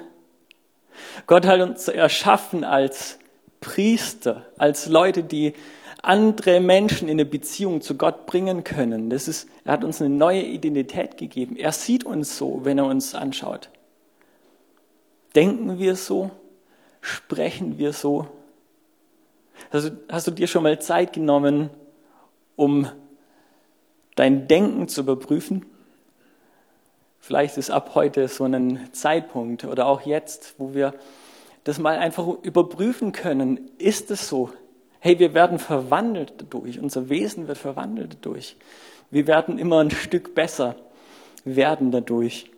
Gott 1.28 1.46
hat 1.46 1.62
uns 1.62 1.88
erschaffen 1.88 2.64
als 2.64 3.20
Priester, 3.62 4.46
als 4.58 4.88
Leute, 4.88 5.24
die 5.24 5.54
andere 6.02 6.60
Menschen 6.60 7.08
in 7.08 7.16
eine 7.16 7.26
Beziehung 7.26 7.82
zu 7.82 7.96
Gott 7.96 8.26
bringen 8.26 8.64
können. 8.66 9.10
Das 9.10 9.30
ist, 9.30 9.48
er 9.64 9.74
hat 9.74 9.84
uns 9.86 10.02
eine 10.02 10.14
neue 10.14 10.42
Identität 10.42 11.18
gegeben. 11.18 11.56
Er 11.56 11.72
sieht 11.72 12.04
uns 12.04 12.38
so, 12.38 12.62
wenn 12.64 12.78
er 12.78 12.86
uns 12.86 13.16
anschaut. 13.16 13.70
Denken 15.34 15.80
wir 15.80 15.96
so? 15.96 16.32
Sprechen 17.00 17.78
wir 17.78 17.94
so? 17.94 18.28
Also, 19.72 19.92
hast 20.10 20.28
du 20.28 20.32
dir 20.32 20.48
schon 20.48 20.64
mal 20.64 20.80
Zeit 20.82 21.14
genommen, 21.14 21.70
um 22.56 22.90
dein 24.16 24.48
Denken 24.48 24.88
zu 24.90 25.02
überprüfen? 25.02 25.66
Vielleicht 27.26 27.58
ist 27.58 27.72
ab 27.72 27.92
heute 27.96 28.28
so 28.28 28.44
ein 28.44 28.90
Zeitpunkt 28.92 29.64
oder 29.64 29.86
auch 29.86 30.02
jetzt, 30.02 30.56
wo 30.58 30.74
wir 30.74 30.94
das 31.64 31.80
mal 31.80 31.98
einfach 31.98 32.28
überprüfen 32.42 33.14
können. 33.14 33.72
Ist 33.78 34.12
es 34.12 34.28
so? 34.28 34.50
Hey, 35.00 35.20
wir 35.20 35.34
werden 35.34 35.58
verwandelt 35.58 36.34
dadurch. 36.40 36.80
Unser 36.80 37.08
Wesen 37.08 37.48
wird 37.48 37.58
verwandelt 37.58 38.16
dadurch. 38.16 38.58
Wir 39.10 39.26
werden 39.26 39.58
immer 39.58 39.80
ein 39.80 39.90
Stück 39.90 40.36
besser 40.36 40.76
werden 41.46 41.92
dadurch. 41.92 42.52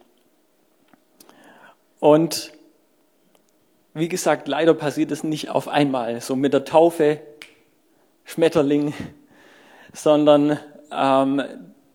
Und 1.99 2.51
wie 3.93 4.09
gesagt, 4.09 4.47
leider 4.47 4.73
passiert 4.73 5.11
es 5.11 5.23
nicht 5.23 5.51
auf 5.51 5.67
einmal, 5.67 6.21
so 6.21 6.35
mit 6.35 6.53
der 6.53 6.65
Taufe, 6.65 7.19
Schmetterling, 8.23 8.95
sondern 9.93 10.59
ähm, 10.91 11.43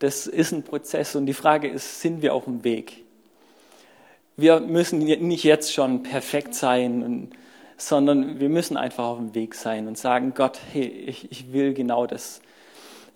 das 0.01 0.27
ist 0.27 0.53
ein 0.53 0.63
Prozess 0.63 1.15
und 1.15 1.27
die 1.27 1.35
Frage 1.35 1.69
ist, 1.69 2.01
sind 2.01 2.23
wir 2.23 2.35
auf 2.35 2.45
dem 2.45 2.65
Weg? 2.65 3.05
Wir 4.37 4.61
müssen 4.61 4.99
nicht 4.99 5.45
jetzt 5.45 5.73
schon 5.73 6.03
perfekt 6.03 6.55
sein, 6.55 7.31
sondern 7.77 8.41
wir 8.41 8.49
müssen 8.49 8.79
einfach 8.79 9.05
auf 9.05 9.19
dem 9.19 9.35
Weg 9.35 9.55
sein 9.55 9.87
und 9.87 9.99
sagen, 9.99 10.33
Gott, 10.35 10.59
hey, 10.73 10.87
ich, 10.87 11.31
ich 11.31 11.53
will 11.53 11.75
genau 11.75 12.07
das, 12.07 12.41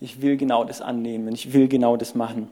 ich 0.00 0.21
will 0.21 0.37
genau 0.37 0.64
das 0.64 0.83
annehmen, 0.83 1.35
ich 1.35 1.55
will 1.55 1.69
genau 1.69 1.97
das 1.97 2.14
machen. 2.14 2.50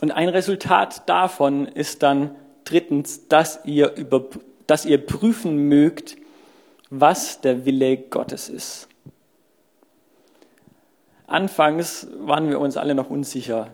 Und 0.00 0.10
ein 0.10 0.30
Resultat 0.30 1.06
davon 1.08 1.66
ist 1.66 2.02
dann 2.02 2.34
drittens, 2.64 3.28
dass 3.28 3.60
ihr, 3.64 3.94
über, 3.96 4.24
dass 4.66 4.86
ihr 4.86 5.04
prüfen 5.04 5.68
mögt, 5.68 6.16
was 6.88 7.42
der 7.42 7.66
Wille 7.66 7.98
Gottes 7.98 8.48
ist. 8.48 8.88
Anfangs 11.26 12.06
waren 12.18 12.48
wir 12.48 12.60
uns 12.60 12.76
alle 12.76 12.94
noch 12.94 13.10
unsicher, 13.10 13.70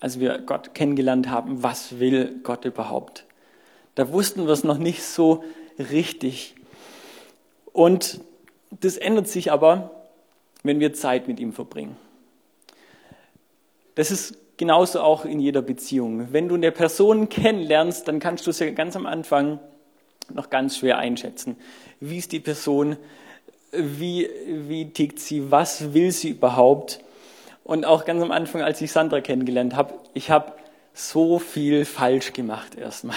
als 0.00 0.18
wir 0.18 0.38
Gott 0.38 0.74
kennengelernt 0.74 1.28
haben, 1.28 1.62
was 1.62 1.98
will 1.98 2.40
Gott 2.42 2.64
überhaupt. 2.64 3.26
Da 3.94 4.12
wussten 4.12 4.46
wir 4.46 4.52
es 4.52 4.64
noch 4.64 4.78
nicht 4.78 5.02
so 5.02 5.44
richtig. 5.78 6.54
Und 7.72 8.20
das 8.70 8.96
ändert 8.96 9.28
sich 9.28 9.52
aber, 9.52 9.90
wenn 10.62 10.80
wir 10.80 10.92
Zeit 10.92 11.28
mit 11.28 11.40
ihm 11.40 11.52
verbringen. 11.52 11.96
Das 13.94 14.10
ist 14.10 14.36
genauso 14.56 15.00
auch 15.00 15.24
in 15.24 15.40
jeder 15.40 15.62
Beziehung. 15.62 16.32
Wenn 16.32 16.48
du 16.48 16.54
eine 16.54 16.72
Person 16.72 17.28
kennenlernst, 17.28 18.06
dann 18.08 18.20
kannst 18.20 18.46
du 18.46 18.52
sie 18.52 18.72
ganz 18.72 18.96
am 18.96 19.06
Anfang 19.06 19.58
noch 20.32 20.50
ganz 20.50 20.78
schwer 20.78 20.98
einschätzen. 20.98 21.56
Wie 21.98 22.18
ist 22.18 22.32
die 22.32 22.40
Person? 22.40 22.96
Wie, 23.72 24.28
wie 24.46 24.90
tickt 24.90 25.20
sie? 25.20 25.50
Was 25.50 25.94
will 25.94 26.10
sie 26.10 26.30
überhaupt? 26.30 27.00
Und 27.62 27.86
auch 27.86 28.04
ganz 28.04 28.22
am 28.22 28.32
Anfang, 28.32 28.62
als 28.62 28.80
ich 28.80 28.90
Sandra 28.90 29.20
kennengelernt 29.20 29.76
habe, 29.76 29.94
ich 30.12 30.30
habe 30.30 30.52
so 30.92 31.38
viel 31.38 31.84
falsch 31.84 32.32
gemacht 32.32 32.76
erstmal. 32.76 33.16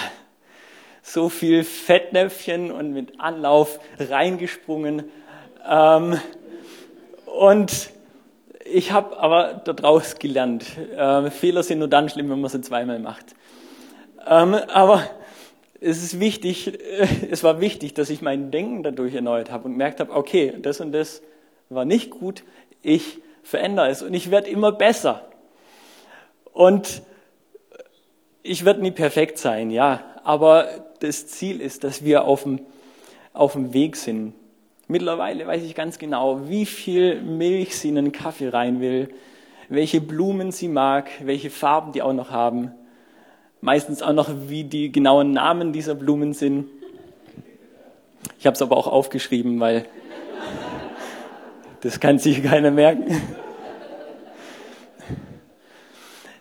So 1.02 1.28
viel 1.28 1.64
Fettnäpfchen 1.64 2.70
und 2.70 2.92
mit 2.92 3.20
Anlauf 3.20 3.80
reingesprungen. 3.98 5.04
Ähm, 5.68 6.20
und 7.26 7.90
ich 8.64 8.92
habe 8.92 9.18
aber 9.18 9.62
daraus 9.64 10.18
gelernt. 10.18 10.64
Ähm, 10.96 11.30
Fehler 11.30 11.62
sind 11.62 11.80
nur 11.80 11.88
dann 11.88 12.08
schlimm, 12.08 12.30
wenn 12.30 12.40
man 12.40 12.50
sie 12.50 12.60
zweimal 12.60 12.98
macht. 13.00 13.34
Ähm, 14.26 14.54
aber 14.54 15.02
es 15.84 16.02
ist 16.02 16.18
wichtig, 16.18 16.78
es 17.30 17.44
war 17.44 17.60
wichtig, 17.60 17.94
dass 17.94 18.10
ich 18.10 18.22
mein 18.22 18.50
Denken 18.50 18.82
dadurch 18.82 19.14
erneuert 19.14 19.50
habe 19.50 19.64
und 19.64 19.72
gemerkt 19.72 20.00
habe, 20.00 20.12
okay, 20.14 20.54
das 20.60 20.80
und 20.80 20.92
das 20.92 21.22
war 21.68 21.84
nicht 21.84 22.10
gut, 22.10 22.42
ich 22.82 23.18
verändere 23.42 23.88
es 23.88 24.02
und 24.02 24.14
ich 24.14 24.30
werde 24.30 24.48
immer 24.48 24.72
besser. 24.72 25.28
Und 26.52 27.02
ich 28.42 28.64
werde 28.64 28.80
nie 28.80 28.92
perfekt 28.92 29.38
sein, 29.38 29.70
ja, 29.70 30.02
aber 30.22 30.68
das 31.00 31.26
Ziel 31.26 31.60
ist, 31.60 31.84
dass 31.84 32.04
wir 32.04 32.24
auf 32.24 32.44
dem, 32.44 32.60
auf 33.32 33.52
dem 33.52 33.74
Weg 33.74 33.96
sind. 33.96 34.34
Mittlerweile 34.86 35.46
weiß 35.46 35.62
ich 35.62 35.74
ganz 35.74 35.98
genau, 35.98 36.48
wie 36.48 36.66
viel 36.66 37.20
Milch 37.20 37.76
sie 37.76 37.88
in 37.88 37.98
einen 37.98 38.12
Kaffee 38.12 38.48
rein 38.48 38.80
will, 38.80 39.08
welche 39.68 40.00
Blumen 40.00 40.52
sie 40.52 40.68
mag, 40.68 41.10
welche 41.22 41.50
Farben 41.50 41.92
die 41.92 42.02
auch 42.02 42.12
noch 42.12 42.30
haben 42.30 42.72
meistens 43.64 44.02
auch 44.02 44.12
noch, 44.12 44.28
wie 44.48 44.64
die 44.64 44.92
genauen 44.92 45.32
Namen 45.32 45.72
dieser 45.72 45.94
Blumen 45.94 46.34
sind. 46.34 46.68
Ich 48.38 48.46
habe 48.46 48.54
es 48.54 48.60
aber 48.60 48.76
auch 48.76 48.86
aufgeschrieben, 48.86 49.58
weil 49.58 49.86
das 51.80 51.98
kann 51.98 52.18
sich 52.18 52.42
keiner 52.42 52.70
merken. 52.70 53.20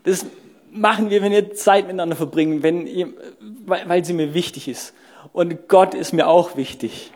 Das 0.04 0.26
machen 0.70 1.10
wir, 1.10 1.22
wenn 1.22 1.32
wir 1.32 1.54
Zeit 1.54 1.86
miteinander 1.86 2.18
verbringen, 2.18 2.62
wenn 2.62 2.88
ihr, 2.88 3.14
weil, 3.66 3.88
weil 3.88 4.06
sie 4.06 4.14
mir 4.14 4.34
wichtig 4.34 4.68
ist. 4.68 4.94
Und 5.32 5.70
Gott 5.70 5.94
ist 5.94 6.12
mir 6.12 6.28
auch 6.28 6.58
wichtig. 6.58 7.14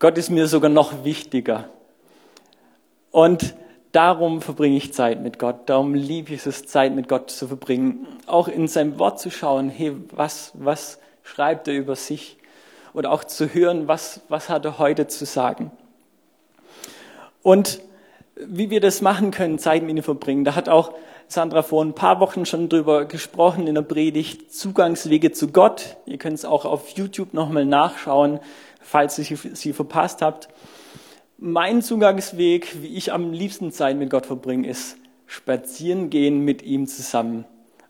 Gott 0.00 0.18
ist 0.18 0.30
mir 0.30 0.48
sogar 0.48 0.68
noch 0.68 1.04
wichtiger. 1.04 1.68
Und 3.12 3.54
Darum 3.92 4.40
verbringe 4.40 4.78
ich 4.78 4.94
Zeit 4.94 5.22
mit 5.22 5.38
Gott. 5.38 5.68
Darum 5.68 5.92
liebe 5.92 6.32
ich 6.32 6.46
es, 6.46 6.66
Zeit 6.66 6.94
mit 6.94 7.08
Gott 7.08 7.30
zu 7.30 7.46
verbringen. 7.46 8.06
Auch 8.26 8.48
in 8.48 8.66
sein 8.66 8.98
Wort 8.98 9.20
zu 9.20 9.30
schauen, 9.30 9.68
hey, 9.68 9.94
was, 10.10 10.52
was 10.54 10.98
schreibt 11.22 11.68
er 11.68 11.74
über 11.74 11.94
sich? 11.94 12.38
Oder 12.94 13.12
auch 13.12 13.24
zu 13.24 13.52
hören, 13.52 13.88
was, 13.88 14.22
was 14.28 14.48
hat 14.48 14.64
er 14.64 14.78
heute 14.78 15.08
zu 15.08 15.26
sagen? 15.26 15.70
Und 17.42 17.80
wie 18.34 18.70
wir 18.70 18.80
das 18.80 19.02
machen 19.02 19.30
können, 19.30 19.58
Zeit 19.58 19.82
mit 19.82 19.96
ihm 19.96 20.02
verbringen, 20.02 20.44
da 20.44 20.54
hat 20.54 20.70
auch 20.70 20.94
Sandra 21.28 21.62
vor 21.62 21.84
ein 21.84 21.94
paar 21.94 22.18
Wochen 22.20 22.46
schon 22.46 22.70
drüber 22.70 23.04
gesprochen 23.04 23.66
in 23.66 23.74
der 23.74 23.82
Predigt, 23.82 24.54
Zugangswege 24.54 25.32
zu 25.32 25.48
Gott. 25.48 25.96
Ihr 26.06 26.18
könnt 26.18 26.34
es 26.34 26.44
auch 26.44 26.64
auf 26.64 26.90
YouTube 26.90 27.34
nochmal 27.34 27.66
nachschauen, 27.66 28.40
falls 28.80 29.18
ihr 29.18 29.36
sie 29.36 29.72
verpasst 29.72 30.22
habt. 30.22 30.48
Mein 31.44 31.82
Zugangsweg, 31.82 32.82
wie 32.82 32.96
ich 32.96 33.12
am 33.12 33.32
liebsten 33.32 33.72
Zeit 33.72 33.96
mit 33.96 34.10
Gott 34.10 34.26
verbringe, 34.26 34.68
ist 34.68 34.96
spazieren 35.26 36.08
gehen 36.08 36.44
mit 36.44 36.62
ihm 36.62 36.86
zusammen 36.86 37.46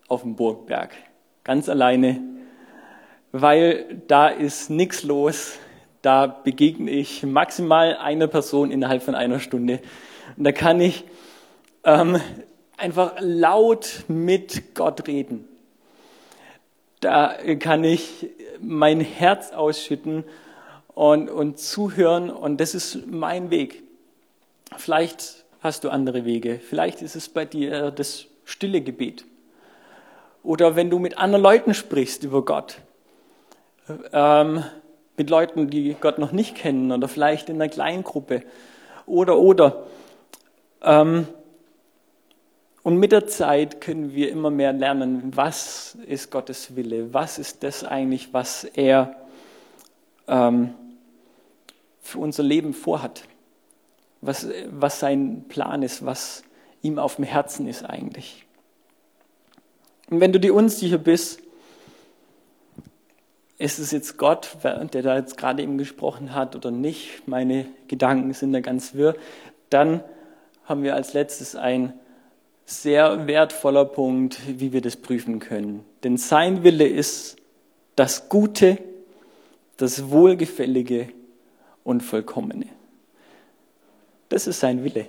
auf 0.09 0.23
dem 0.23 0.37
Burgberg. 0.37 0.95
Ganz 1.45 1.69
alleine, 1.69 2.23
weil 3.31 4.01
da 4.09 4.29
ist 4.29 4.71
nichts 4.71 5.03
los. 5.03 5.59
Da 6.01 6.27
begegne 6.27 6.91
ich 6.91 7.25
maximal 7.25 7.99
einer 7.99 8.27
Person 8.27 8.71
innerhalb 8.71 9.03
von 9.03 9.15
einer 9.15 9.39
Stunde. 9.39 9.81
Und 10.39 10.45
da 10.45 10.53
kann 10.53 10.81
ich 10.81 11.05
ähm, 11.85 12.19
einfach 12.79 13.17
laut 13.19 14.05
mit 14.09 14.75
Gott 14.75 15.07
reden. 15.07 15.47
Da 17.01 17.35
kann 17.59 17.85
ich 17.85 18.31
mein 18.63 19.03
Herz 19.03 19.53
ausschütten 19.53 20.25
und, 20.95 21.31
und 21.31 21.59
zuhören. 21.59 22.31
Und 22.31 22.61
das 22.61 22.75
ist 22.75 23.07
mein 23.07 23.51
Weg. 23.51 23.83
Vielleicht 24.77 25.45
hast 25.61 25.85
du 25.85 25.91
andere 25.91 26.25
Wege. 26.25 26.59
Vielleicht 26.59 27.03
ist 27.03 27.17
es 27.17 27.29
bei 27.29 27.45
dir 27.45 27.91
das 27.91 28.27
stille 28.45 28.81
Gebet. 28.81 29.25
Oder 30.43 30.77
wenn 30.77 30.91
du 30.91 30.99
mit 30.99 31.19
anderen 31.19 31.43
Leuten 31.43 31.75
sprichst 31.75 32.25
über 32.25 32.45
Gott. 32.45 32.79
Ähm, 34.13 34.65
mit 35.17 35.31
Leuten, 35.31 35.69
die 35.69 35.95
Gott 36.01 36.19
noch 36.19 36.33
nicht 36.33 36.57
kennen 36.57 36.91
oder 36.91 37.07
vielleicht 37.09 37.49
in 37.49 37.57
einer 37.57 37.69
Kleingruppe. 37.69 38.43
Oder, 39.07 39.39
oder. 39.39 39.85
Ähm, 40.83 41.27
und 42.83 42.97
mit 42.97 43.13
der 43.13 43.27
Zeit 43.29 43.81
können 43.81 44.15
wir 44.15 44.31
immer 44.31 44.51
mehr 44.51 44.73
lernen, 44.73 45.31
was 45.35 45.97
ist 46.07 46.33
Gottes 46.33 46.75
Wille, 46.75 47.15
was 47.15 47.39
ist 47.39 47.63
das 47.63 47.85
eigentlich, 47.85 48.33
was 48.33 48.65
er 48.65 49.15
ähm, 50.27 50.75
für 52.03 52.19
unser 52.19 52.43
Leben 52.43 52.75
vorhat, 52.75 53.23
was, 54.21 54.49
was 54.69 55.01
sein 55.01 55.45
Plan 55.49 55.83
ist, 55.83 56.05
was 56.05 56.43
ihm 56.83 56.99
auf 56.99 57.17
dem 57.17 57.25
Herzen 57.25 57.67
ist 57.67 57.85
eigentlich. 57.85 58.45
Und 60.11 60.21
wenn 60.21 60.33
du 60.33 60.41
dir 60.41 60.55
unsicher 60.55 60.99
bist, 60.99 61.41
ist 63.57 63.79
es 63.79 63.93
jetzt 63.93 64.19
Gott, 64.19 64.57
der 64.63 65.03
da 65.03 65.17
jetzt 65.17 65.39
gerade 65.39 65.63
eben 65.63 65.79
gesprochen 65.79 66.35
hat 66.35 66.57
oder 66.57 66.71
nicht, 66.71 67.27
meine 67.27 67.67
Gedanken 67.87 68.35
sind 68.35 68.53
da 68.53 68.61
ganz 68.61 68.95
wirr, 68.95 69.15
dann 69.71 70.03
haben 70.65 70.83
wir 70.83 70.97
als 70.97 71.13
letztes 71.13 71.55
ein 71.55 71.93
sehr 72.67 73.27
wertvoller 73.27 73.85
Punkt, 73.85 74.41
wie 74.47 74.73
wir 74.73 74.81
das 74.81 74.97
prüfen 74.97 75.39
können. 75.39 75.85
Denn 76.03 76.17
sein 76.17 76.65
Wille 76.65 76.87
ist 76.87 77.37
das 77.97 78.29
Gute, 78.29 78.79
das 79.77 80.11
Wohlgefällige 80.11 81.09
und 81.85 82.03
Vollkommene. 82.03 82.67
Das 84.29 84.47
ist 84.47 84.61
sein 84.61 84.85
Wille. 84.85 85.07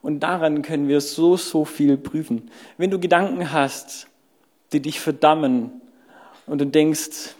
Und 0.00 0.20
daran 0.20 0.62
können 0.62 0.88
wir 0.88 1.00
so, 1.00 1.36
so 1.36 1.64
viel 1.64 1.96
prüfen. 1.96 2.50
Wenn 2.76 2.90
du 2.90 2.98
Gedanken 2.98 3.52
hast, 3.52 4.06
die 4.72 4.80
dich 4.80 5.00
verdammen 5.00 5.80
und 6.46 6.60
du 6.60 6.66
denkst, 6.66 7.34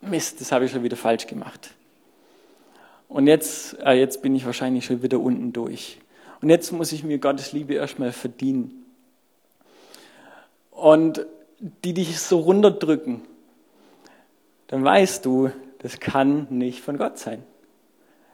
Mist, 0.00 0.40
das 0.40 0.52
habe 0.52 0.64
ich 0.64 0.72
schon 0.72 0.82
wieder 0.82 0.96
falsch 0.96 1.26
gemacht. 1.26 1.70
Und 3.08 3.26
jetzt, 3.26 3.78
äh, 3.80 3.92
jetzt 3.92 4.22
bin 4.22 4.34
ich 4.34 4.46
wahrscheinlich 4.46 4.84
schon 4.84 5.02
wieder 5.02 5.20
unten 5.20 5.52
durch. 5.52 5.98
Und 6.40 6.50
jetzt 6.50 6.72
muss 6.72 6.92
ich 6.92 7.04
mir 7.04 7.18
Gottes 7.18 7.52
Liebe 7.52 7.74
erstmal 7.74 8.12
verdienen. 8.12 8.84
Und 10.70 11.24
die 11.84 11.94
dich 11.94 12.18
so 12.20 12.40
runterdrücken, 12.40 13.22
dann 14.66 14.84
weißt 14.84 15.24
du, 15.24 15.50
das 15.86 16.00
kann 16.00 16.48
nicht 16.50 16.80
von 16.80 16.98
Gott 16.98 17.16
sein. 17.16 17.44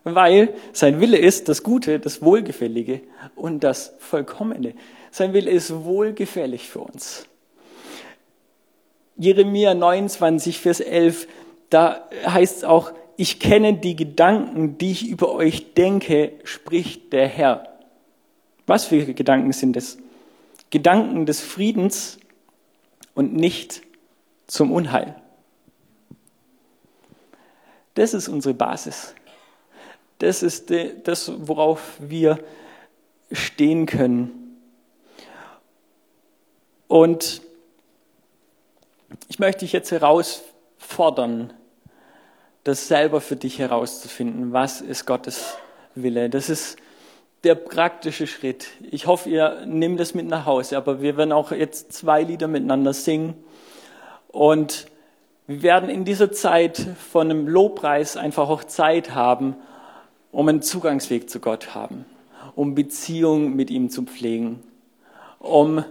Weil 0.04 0.54
sein 0.72 1.00
Wille 1.00 1.18
ist 1.18 1.50
das 1.50 1.62
Gute, 1.62 2.00
das 2.00 2.22
Wohlgefällige 2.22 3.02
und 3.36 3.62
das 3.62 3.92
Vollkommene. 3.98 4.72
Sein 5.10 5.34
Wille 5.34 5.50
ist 5.50 5.84
wohlgefällig 5.84 6.70
für 6.70 6.80
uns. 6.80 7.26
Jeremia 9.18 9.74
29, 9.74 10.60
Vers 10.60 10.80
11, 10.80 11.28
da 11.68 12.08
heißt 12.26 12.56
es 12.56 12.64
auch, 12.64 12.92
ich 13.18 13.38
kenne 13.38 13.74
die 13.74 13.96
Gedanken, 13.96 14.78
die 14.78 14.92
ich 14.92 15.06
über 15.06 15.32
euch 15.32 15.74
denke, 15.74 16.32
spricht 16.44 17.12
der 17.12 17.28
Herr. 17.28 17.68
Was 18.66 18.86
für 18.86 19.12
Gedanken 19.12 19.52
sind 19.52 19.76
es? 19.76 19.98
Gedanken 20.70 21.26
des 21.26 21.42
Friedens 21.42 22.18
und 23.14 23.34
nicht 23.34 23.82
zum 24.46 24.72
Unheil. 24.72 25.21
Das 27.94 28.14
ist 28.14 28.28
unsere 28.28 28.54
Basis. 28.54 29.14
Das 30.18 30.42
ist 30.42 30.72
das, 31.04 31.32
worauf 31.48 31.96
wir 31.98 32.38
stehen 33.32 33.86
können. 33.86 34.58
Und 36.88 37.42
ich 39.28 39.38
möchte 39.38 39.60
dich 39.60 39.72
jetzt 39.72 39.90
herausfordern, 39.90 41.52
das 42.64 42.86
selber 42.88 43.20
für 43.20 43.36
dich 43.36 43.58
herauszufinden. 43.58 44.52
Was 44.52 44.80
ist 44.80 45.06
Gottes 45.06 45.56
Wille? 45.94 46.30
Das 46.30 46.48
ist 46.48 46.76
der 47.44 47.54
praktische 47.56 48.26
Schritt. 48.26 48.68
Ich 48.90 49.06
hoffe, 49.06 49.28
ihr 49.28 49.66
nehmt 49.66 49.98
das 49.98 50.14
mit 50.14 50.26
nach 50.26 50.46
Hause, 50.46 50.76
aber 50.76 51.02
wir 51.02 51.16
werden 51.16 51.32
auch 51.32 51.50
jetzt 51.50 51.92
zwei 51.92 52.22
Lieder 52.22 52.46
miteinander 52.46 52.92
singen. 52.92 53.34
Und 54.28 54.86
wir 55.46 55.62
werden 55.62 55.88
in 55.88 56.04
dieser 56.04 56.32
Zeit 56.32 56.86
von 57.10 57.30
einem 57.30 57.48
Lobpreis 57.48 58.16
einfach 58.16 58.48
auch 58.48 58.64
Zeit 58.64 59.14
haben, 59.14 59.56
um 60.30 60.48
einen 60.48 60.62
Zugangsweg 60.62 61.28
zu 61.28 61.40
Gott 61.40 61.74
haben, 61.74 62.04
um 62.54 62.74
Beziehung 62.74 63.54
mit 63.54 63.70
ihm 63.70 63.90
zu 63.90 64.04
pflegen, 64.04 64.60
um 65.38 65.84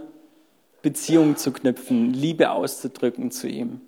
Beziehung 0.82 1.36
zu 1.36 1.52
knüpfen, 1.52 2.12
Liebe 2.12 2.50
auszudrücken 2.50 3.30
zu 3.30 3.48
ihm. 3.48 3.80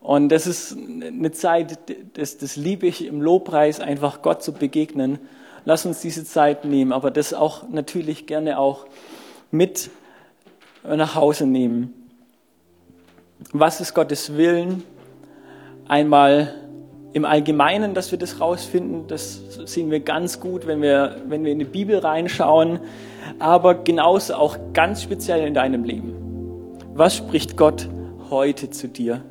Und 0.00 0.28
das 0.28 0.46
ist 0.46 0.76
eine 0.76 1.32
Zeit, 1.32 1.78
das, 2.12 2.36
das 2.36 2.56
liebe 2.56 2.86
ich 2.86 3.06
im 3.06 3.22
Lobpreis, 3.22 3.80
einfach 3.80 4.20
Gott 4.22 4.42
zu 4.42 4.52
begegnen 4.52 5.18
Lass 5.64 5.86
uns 5.86 6.00
diese 6.00 6.24
Zeit 6.24 6.66
nehmen, 6.66 6.92
aber 6.92 7.10
das 7.10 7.32
auch 7.32 7.68
natürlich 7.68 8.26
gerne 8.26 8.58
auch 8.58 8.86
mit 9.50 9.90
nach 10.86 11.14
Hause 11.14 11.46
nehmen. 11.46 12.03
Was 13.52 13.80
ist 13.80 13.94
Gottes 13.94 14.36
Willen? 14.36 14.82
Einmal 15.86 16.54
im 17.12 17.24
Allgemeinen, 17.24 17.94
dass 17.94 18.10
wir 18.10 18.18
das 18.18 18.40
rausfinden, 18.40 19.06
das 19.06 19.40
sehen 19.66 19.90
wir 19.90 20.00
ganz 20.00 20.40
gut, 20.40 20.66
wenn 20.66 20.82
wir, 20.82 21.16
wenn 21.28 21.44
wir 21.44 21.52
in 21.52 21.60
die 21.60 21.64
Bibel 21.64 21.98
reinschauen, 21.98 22.80
aber 23.38 23.76
genauso 23.76 24.34
auch 24.34 24.56
ganz 24.72 25.02
speziell 25.02 25.46
in 25.46 25.54
deinem 25.54 25.84
Leben. 25.84 26.14
Was 26.94 27.16
spricht 27.16 27.56
Gott 27.56 27.88
heute 28.30 28.70
zu 28.70 28.88
dir? 28.88 29.22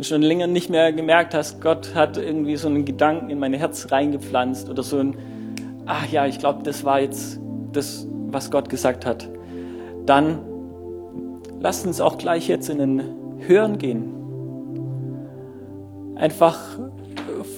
schon 0.00 0.20
länger 0.20 0.46
nicht 0.46 0.68
mehr 0.68 0.92
gemerkt 0.92 1.34
hast, 1.34 1.60
Gott 1.60 1.94
hat 1.94 2.18
irgendwie 2.18 2.56
so 2.56 2.68
einen 2.68 2.84
Gedanken 2.84 3.30
in 3.30 3.38
mein 3.38 3.54
Herz 3.54 3.90
reingepflanzt 3.90 4.68
oder 4.68 4.82
so 4.82 4.98
ein, 4.98 5.16
ach 5.86 6.06
ja, 6.08 6.26
ich 6.26 6.38
glaube, 6.38 6.62
das 6.62 6.84
war 6.84 7.00
jetzt 7.00 7.40
das, 7.72 8.06
was 8.26 8.50
Gott 8.50 8.68
gesagt 8.68 9.06
hat, 9.06 9.28
dann 10.04 10.38
lasst 11.60 11.86
uns 11.86 12.00
auch 12.00 12.18
gleich 12.18 12.48
jetzt 12.48 12.68
in 12.68 12.78
den 12.78 13.02
Hören 13.46 13.78
gehen. 13.78 14.12
Einfach 16.16 16.78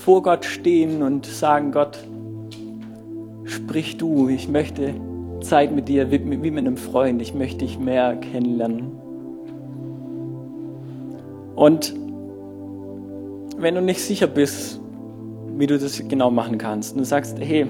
vor 0.05 0.23
Gott 0.23 0.45
stehen 0.45 1.03
und 1.03 1.27
sagen, 1.27 1.73
Gott, 1.73 1.99
sprich 3.45 3.97
du, 3.97 4.29
ich 4.29 4.49
möchte 4.49 4.95
Zeit 5.41 5.73
mit 5.73 5.89
dir 5.89 6.11
wie 6.11 6.19
mit 6.19 6.59
einem 6.59 6.77
Freund, 6.77 7.23
ich 7.23 7.35
möchte 7.35 7.59
dich 7.59 7.79
mehr 7.79 8.17
kennenlernen. 8.17 8.93
Und 11.55 11.95
wenn 13.57 13.75
du 13.75 13.83
nicht 13.83 14.01
sicher 14.01 14.27
bist, 14.27 14.81
wie 15.57 15.67
du 15.67 15.79
das 15.79 16.03
genau 16.09 16.31
machen 16.31 16.59
kannst, 16.59 16.93
und 16.93 16.99
du 16.99 17.05
sagst, 17.05 17.39
hey, 17.41 17.67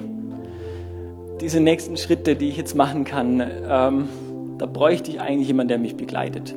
diese 1.41 1.59
nächsten 1.59 1.97
Schritte, 1.97 2.35
die 2.35 2.49
ich 2.49 2.57
jetzt 2.57 2.75
machen 2.75 3.03
kann, 3.03 3.43
ähm, 3.67 4.09
da 4.59 4.65
bräuchte 4.65 5.09
ich 5.09 5.19
eigentlich 5.19 5.47
jemanden, 5.47 5.69
der 5.69 5.79
mich 5.79 5.95
begleitet. 5.95 6.53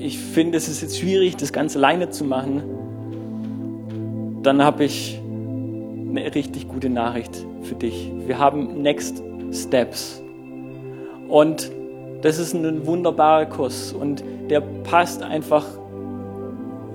Ich 0.00 0.18
finde, 0.18 0.56
es 0.56 0.68
ist 0.68 0.82
jetzt 0.82 0.98
schwierig, 0.98 1.36
das 1.36 1.52
Ganze 1.52 1.78
alleine 1.78 2.10
zu 2.10 2.24
machen. 2.24 2.62
Dann 4.42 4.62
habe 4.62 4.84
ich 4.84 5.20
eine 6.08 6.34
richtig 6.34 6.68
gute 6.68 6.88
Nachricht 6.88 7.44
für 7.62 7.74
dich. 7.74 8.12
Wir 8.26 8.38
haben 8.38 8.82
Next 8.82 9.22
Steps. 9.52 10.22
Und 11.28 11.72
das 12.22 12.38
ist 12.38 12.54
ein 12.54 12.86
wunderbarer 12.86 13.46
Kurs 13.46 13.92
und 13.92 14.22
der 14.48 14.60
passt 14.60 15.22
einfach 15.22 15.66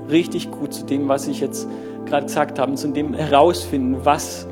richtig 0.10 0.50
gut 0.52 0.74
zu 0.74 0.86
dem, 0.86 1.08
was 1.08 1.28
ich 1.28 1.42
jetzt 1.42 1.68
gerade 2.06 2.26
gesagt 2.26 2.60
habe, 2.60 2.74
zu 2.76 2.88
dem 2.90 3.14
herausfinden, 3.14 3.98
was 4.04 4.48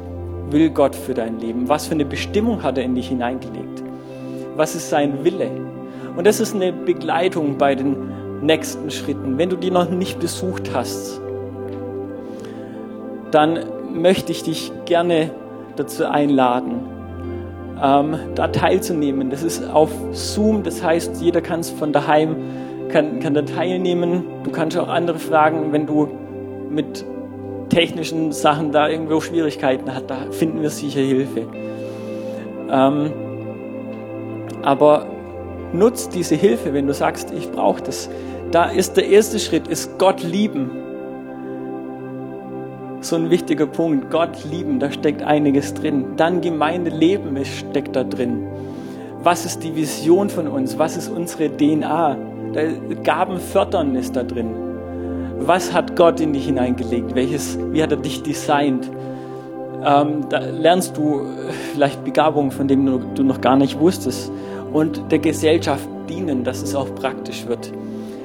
will 0.50 0.70
Gott 0.70 0.96
für 0.96 1.14
dein 1.14 1.40
Leben, 1.40 1.70
was 1.70 1.88
für 1.88 1.94
eine 1.94 2.06
Bestimmung 2.06 2.64
hat 2.64 2.78
er 2.78 2.84
in 2.84 2.96
dich 2.96 3.10
hineingelegt, 3.10 3.84
was 4.60 4.76
ist 4.76 4.90
sein 4.90 5.24
Wille. 5.24 5.50
Und 6.18 6.28
das 6.28 6.42
ist 6.42 6.54
eine 6.54 6.74
Begleitung 6.74 7.58
bei 7.58 7.76
den 7.76 8.42
nächsten 8.42 8.92
Schritten. 8.92 9.38
Wenn 9.38 9.50
du 9.50 9.56
die 9.56 9.72
noch 9.72 9.90
nicht 9.90 10.20
besucht 10.20 10.72
hast, 10.74 11.22
dann 13.32 13.60
möchte 13.94 14.34
ich 14.34 14.44
dich 14.44 14.72
gerne 14.86 15.32
dazu 15.78 16.06
einladen, 16.06 16.82
ähm, 17.82 18.18
da 18.36 18.50
teilzunehmen. 18.50 19.30
Das 19.30 19.44
ist 19.44 19.64
auf 19.64 19.92
Zoom, 20.12 20.64
das 20.64 20.84
heißt, 20.84 21.22
jeder 21.22 21.40
kann 21.40 21.62
es 21.62 21.70
von 21.70 21.94
daheim 21.94 22.36
kann, 22.90 23.20
kann 23.22 23.34
da 23.34 23.44
teilnehmen. 23.44 24.24
Du 24.44 24.52
kannst 24.52 24.78
auch 24.78 24.90
andere 24.90 25.20
fragen, 25.20 25.72
wenn 25.72 25.86
du 25.86 26.10
mit 26.70 27.06
technischen 27.70 28.34
Sachen 28.34 28.74
da 28.74 28.90
irgendwo 28.90 29.22
Schwierigkeiten 29.22 29.94
hast, 29.94 30.10
da 30.10 30.32
finden 30.32 30.62
wir 30.62 30.70
sicher 30.70 31.02
Hilfe. 31.02 31.46
Ähm, 32.70 33.14
aber 34.70 35.08
nutz 35.74 36.10
diese 36.10 36.36
Hilfe, 36.36 36.76
wenn 36.76 36.86
du 36.86 36.94
sagst, 36.94 37.32
ich 37.32 37.52
brauche 37.52 37.82
das. 37.82 38.08
Da 38.52 38.66
ist 38.66 38.98
der 38.98 39.08
erste 39.08 39.40
Schritt, 39.40 39.68
ist 39.68 39.98
Gott 39.98 40.22
lieben. 40.22 40.70
So 43.02 43.16
ein 43.16 43.32
wichtiger 43.32 43.66
Punkt, 43.66 44.12
Gott 44.12 44.46
lieben, 44.52 44.80
da 44.80 44.92
steckt 44.92 45.24
einiges 45.24 45.74
drin. 45.74 46.06
Dann 46.18 46.42
Gemeinde 46.42 46.92
leben, 46.92 47.44
steckt 47.44 47.96
da 47.96 48.04
drin. 48.04 48.46
Was 49.24 49.44
ist 49.44 49.64
die 49.64 49.76
Vision 49.76 50.30
von 50.30 50.48
uns? 50.48 50.78
Was 50.78 50.98
ist 50.98 51.10
unsere 51.10 51.50
DNA? 51.50 52.16
Gaben 53.04 53.40
fördern 53.40 53.96
ist 53.96 54.16
da 54.16 54.22
drin. 54.22 54.54
Was 55.40 55.74
hat 55.74 55.96
Gott 55.96 56.20
in 56.20 56.34
dich 56.34 56.46
hineingelegt? 56.46 57.16
Welches, 57.16 57.58
wie 57.72 57.82
hat 57.82 57.90
er 57.90 57.98
dich 57.98 58.22
designt? 58.22 58.88
Ähm, 59.84 60.26
da 60.30 60.40
lernst 60.40 60.96
du 60.96 61.22
vielleicht 61.74 62.04
Begabungen, 62.04 62.52
von 62.52 62.68
denen 62.68 63.16
du 63.16 63.24
noch 63.24 63.42
gar 63.42 63.56
nicht 63.56 63.80
wusstest. 63.80 64.32
Und 64.74 65.12
der 65.12 65.20
Gesellschaft 65.20 65.88
dienen, 66.08 66.44
dass 66.44 66.62
es 66.62 66.76
auch 66.76 66.94
praktisch 66.96 67.48
wird, 67.48 67.72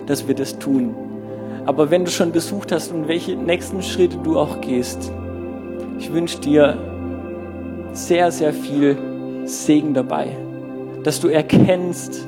dass 0.07 0.28
wir 0.28 0.35
das 0.35 0.59
tun. 0.59 0.94
Aber 1.66 1.90
wenn 1.90 2.04
du 2.04 2.11
schon 2.11 2.33
besucht 2.33 2.72
hast 2.72 2.92
und 2.92 3.09
welche 3.09 3.37
nächsten 3.37 3.83
Schritte 3.83 4.18
du 4.18 4.38
auch 4.38 4.61
gehst, 4.61 5.11
ich 5.98 6.12
wünsche 6.12 6.38
dir 6.40 6.76
sehr, 7.92 8.30
sehr 8.30 8.52
viel 8.52 8.96
Segen 9.44 9.94
dabei, 9.94 10.37
dass 11.02 11.20
du 11.20 11.28
erkennst, 11.28 12.26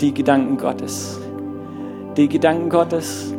die 0.00 0.14
Gedanken 0.14 0.56
Gottes. 0.56 1.18
Die 2.16 2.28
Gedanken 2.28 2.70
Gottes, 2.70 3.34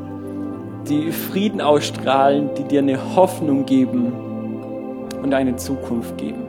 die 0.87 1.11
Frieden 1.11 1.61
ausstrahlen, 1.61 2.49
die 2.57 2.63
dir 2.63 2.79
eine 2.79 3.15
Hoffnung 3.15 3.65
geben 3.65 4.11
und 5.21 5.33
eine 5.33 5.55
Zukunft 5.55 6.17
geben. 6.17 6.48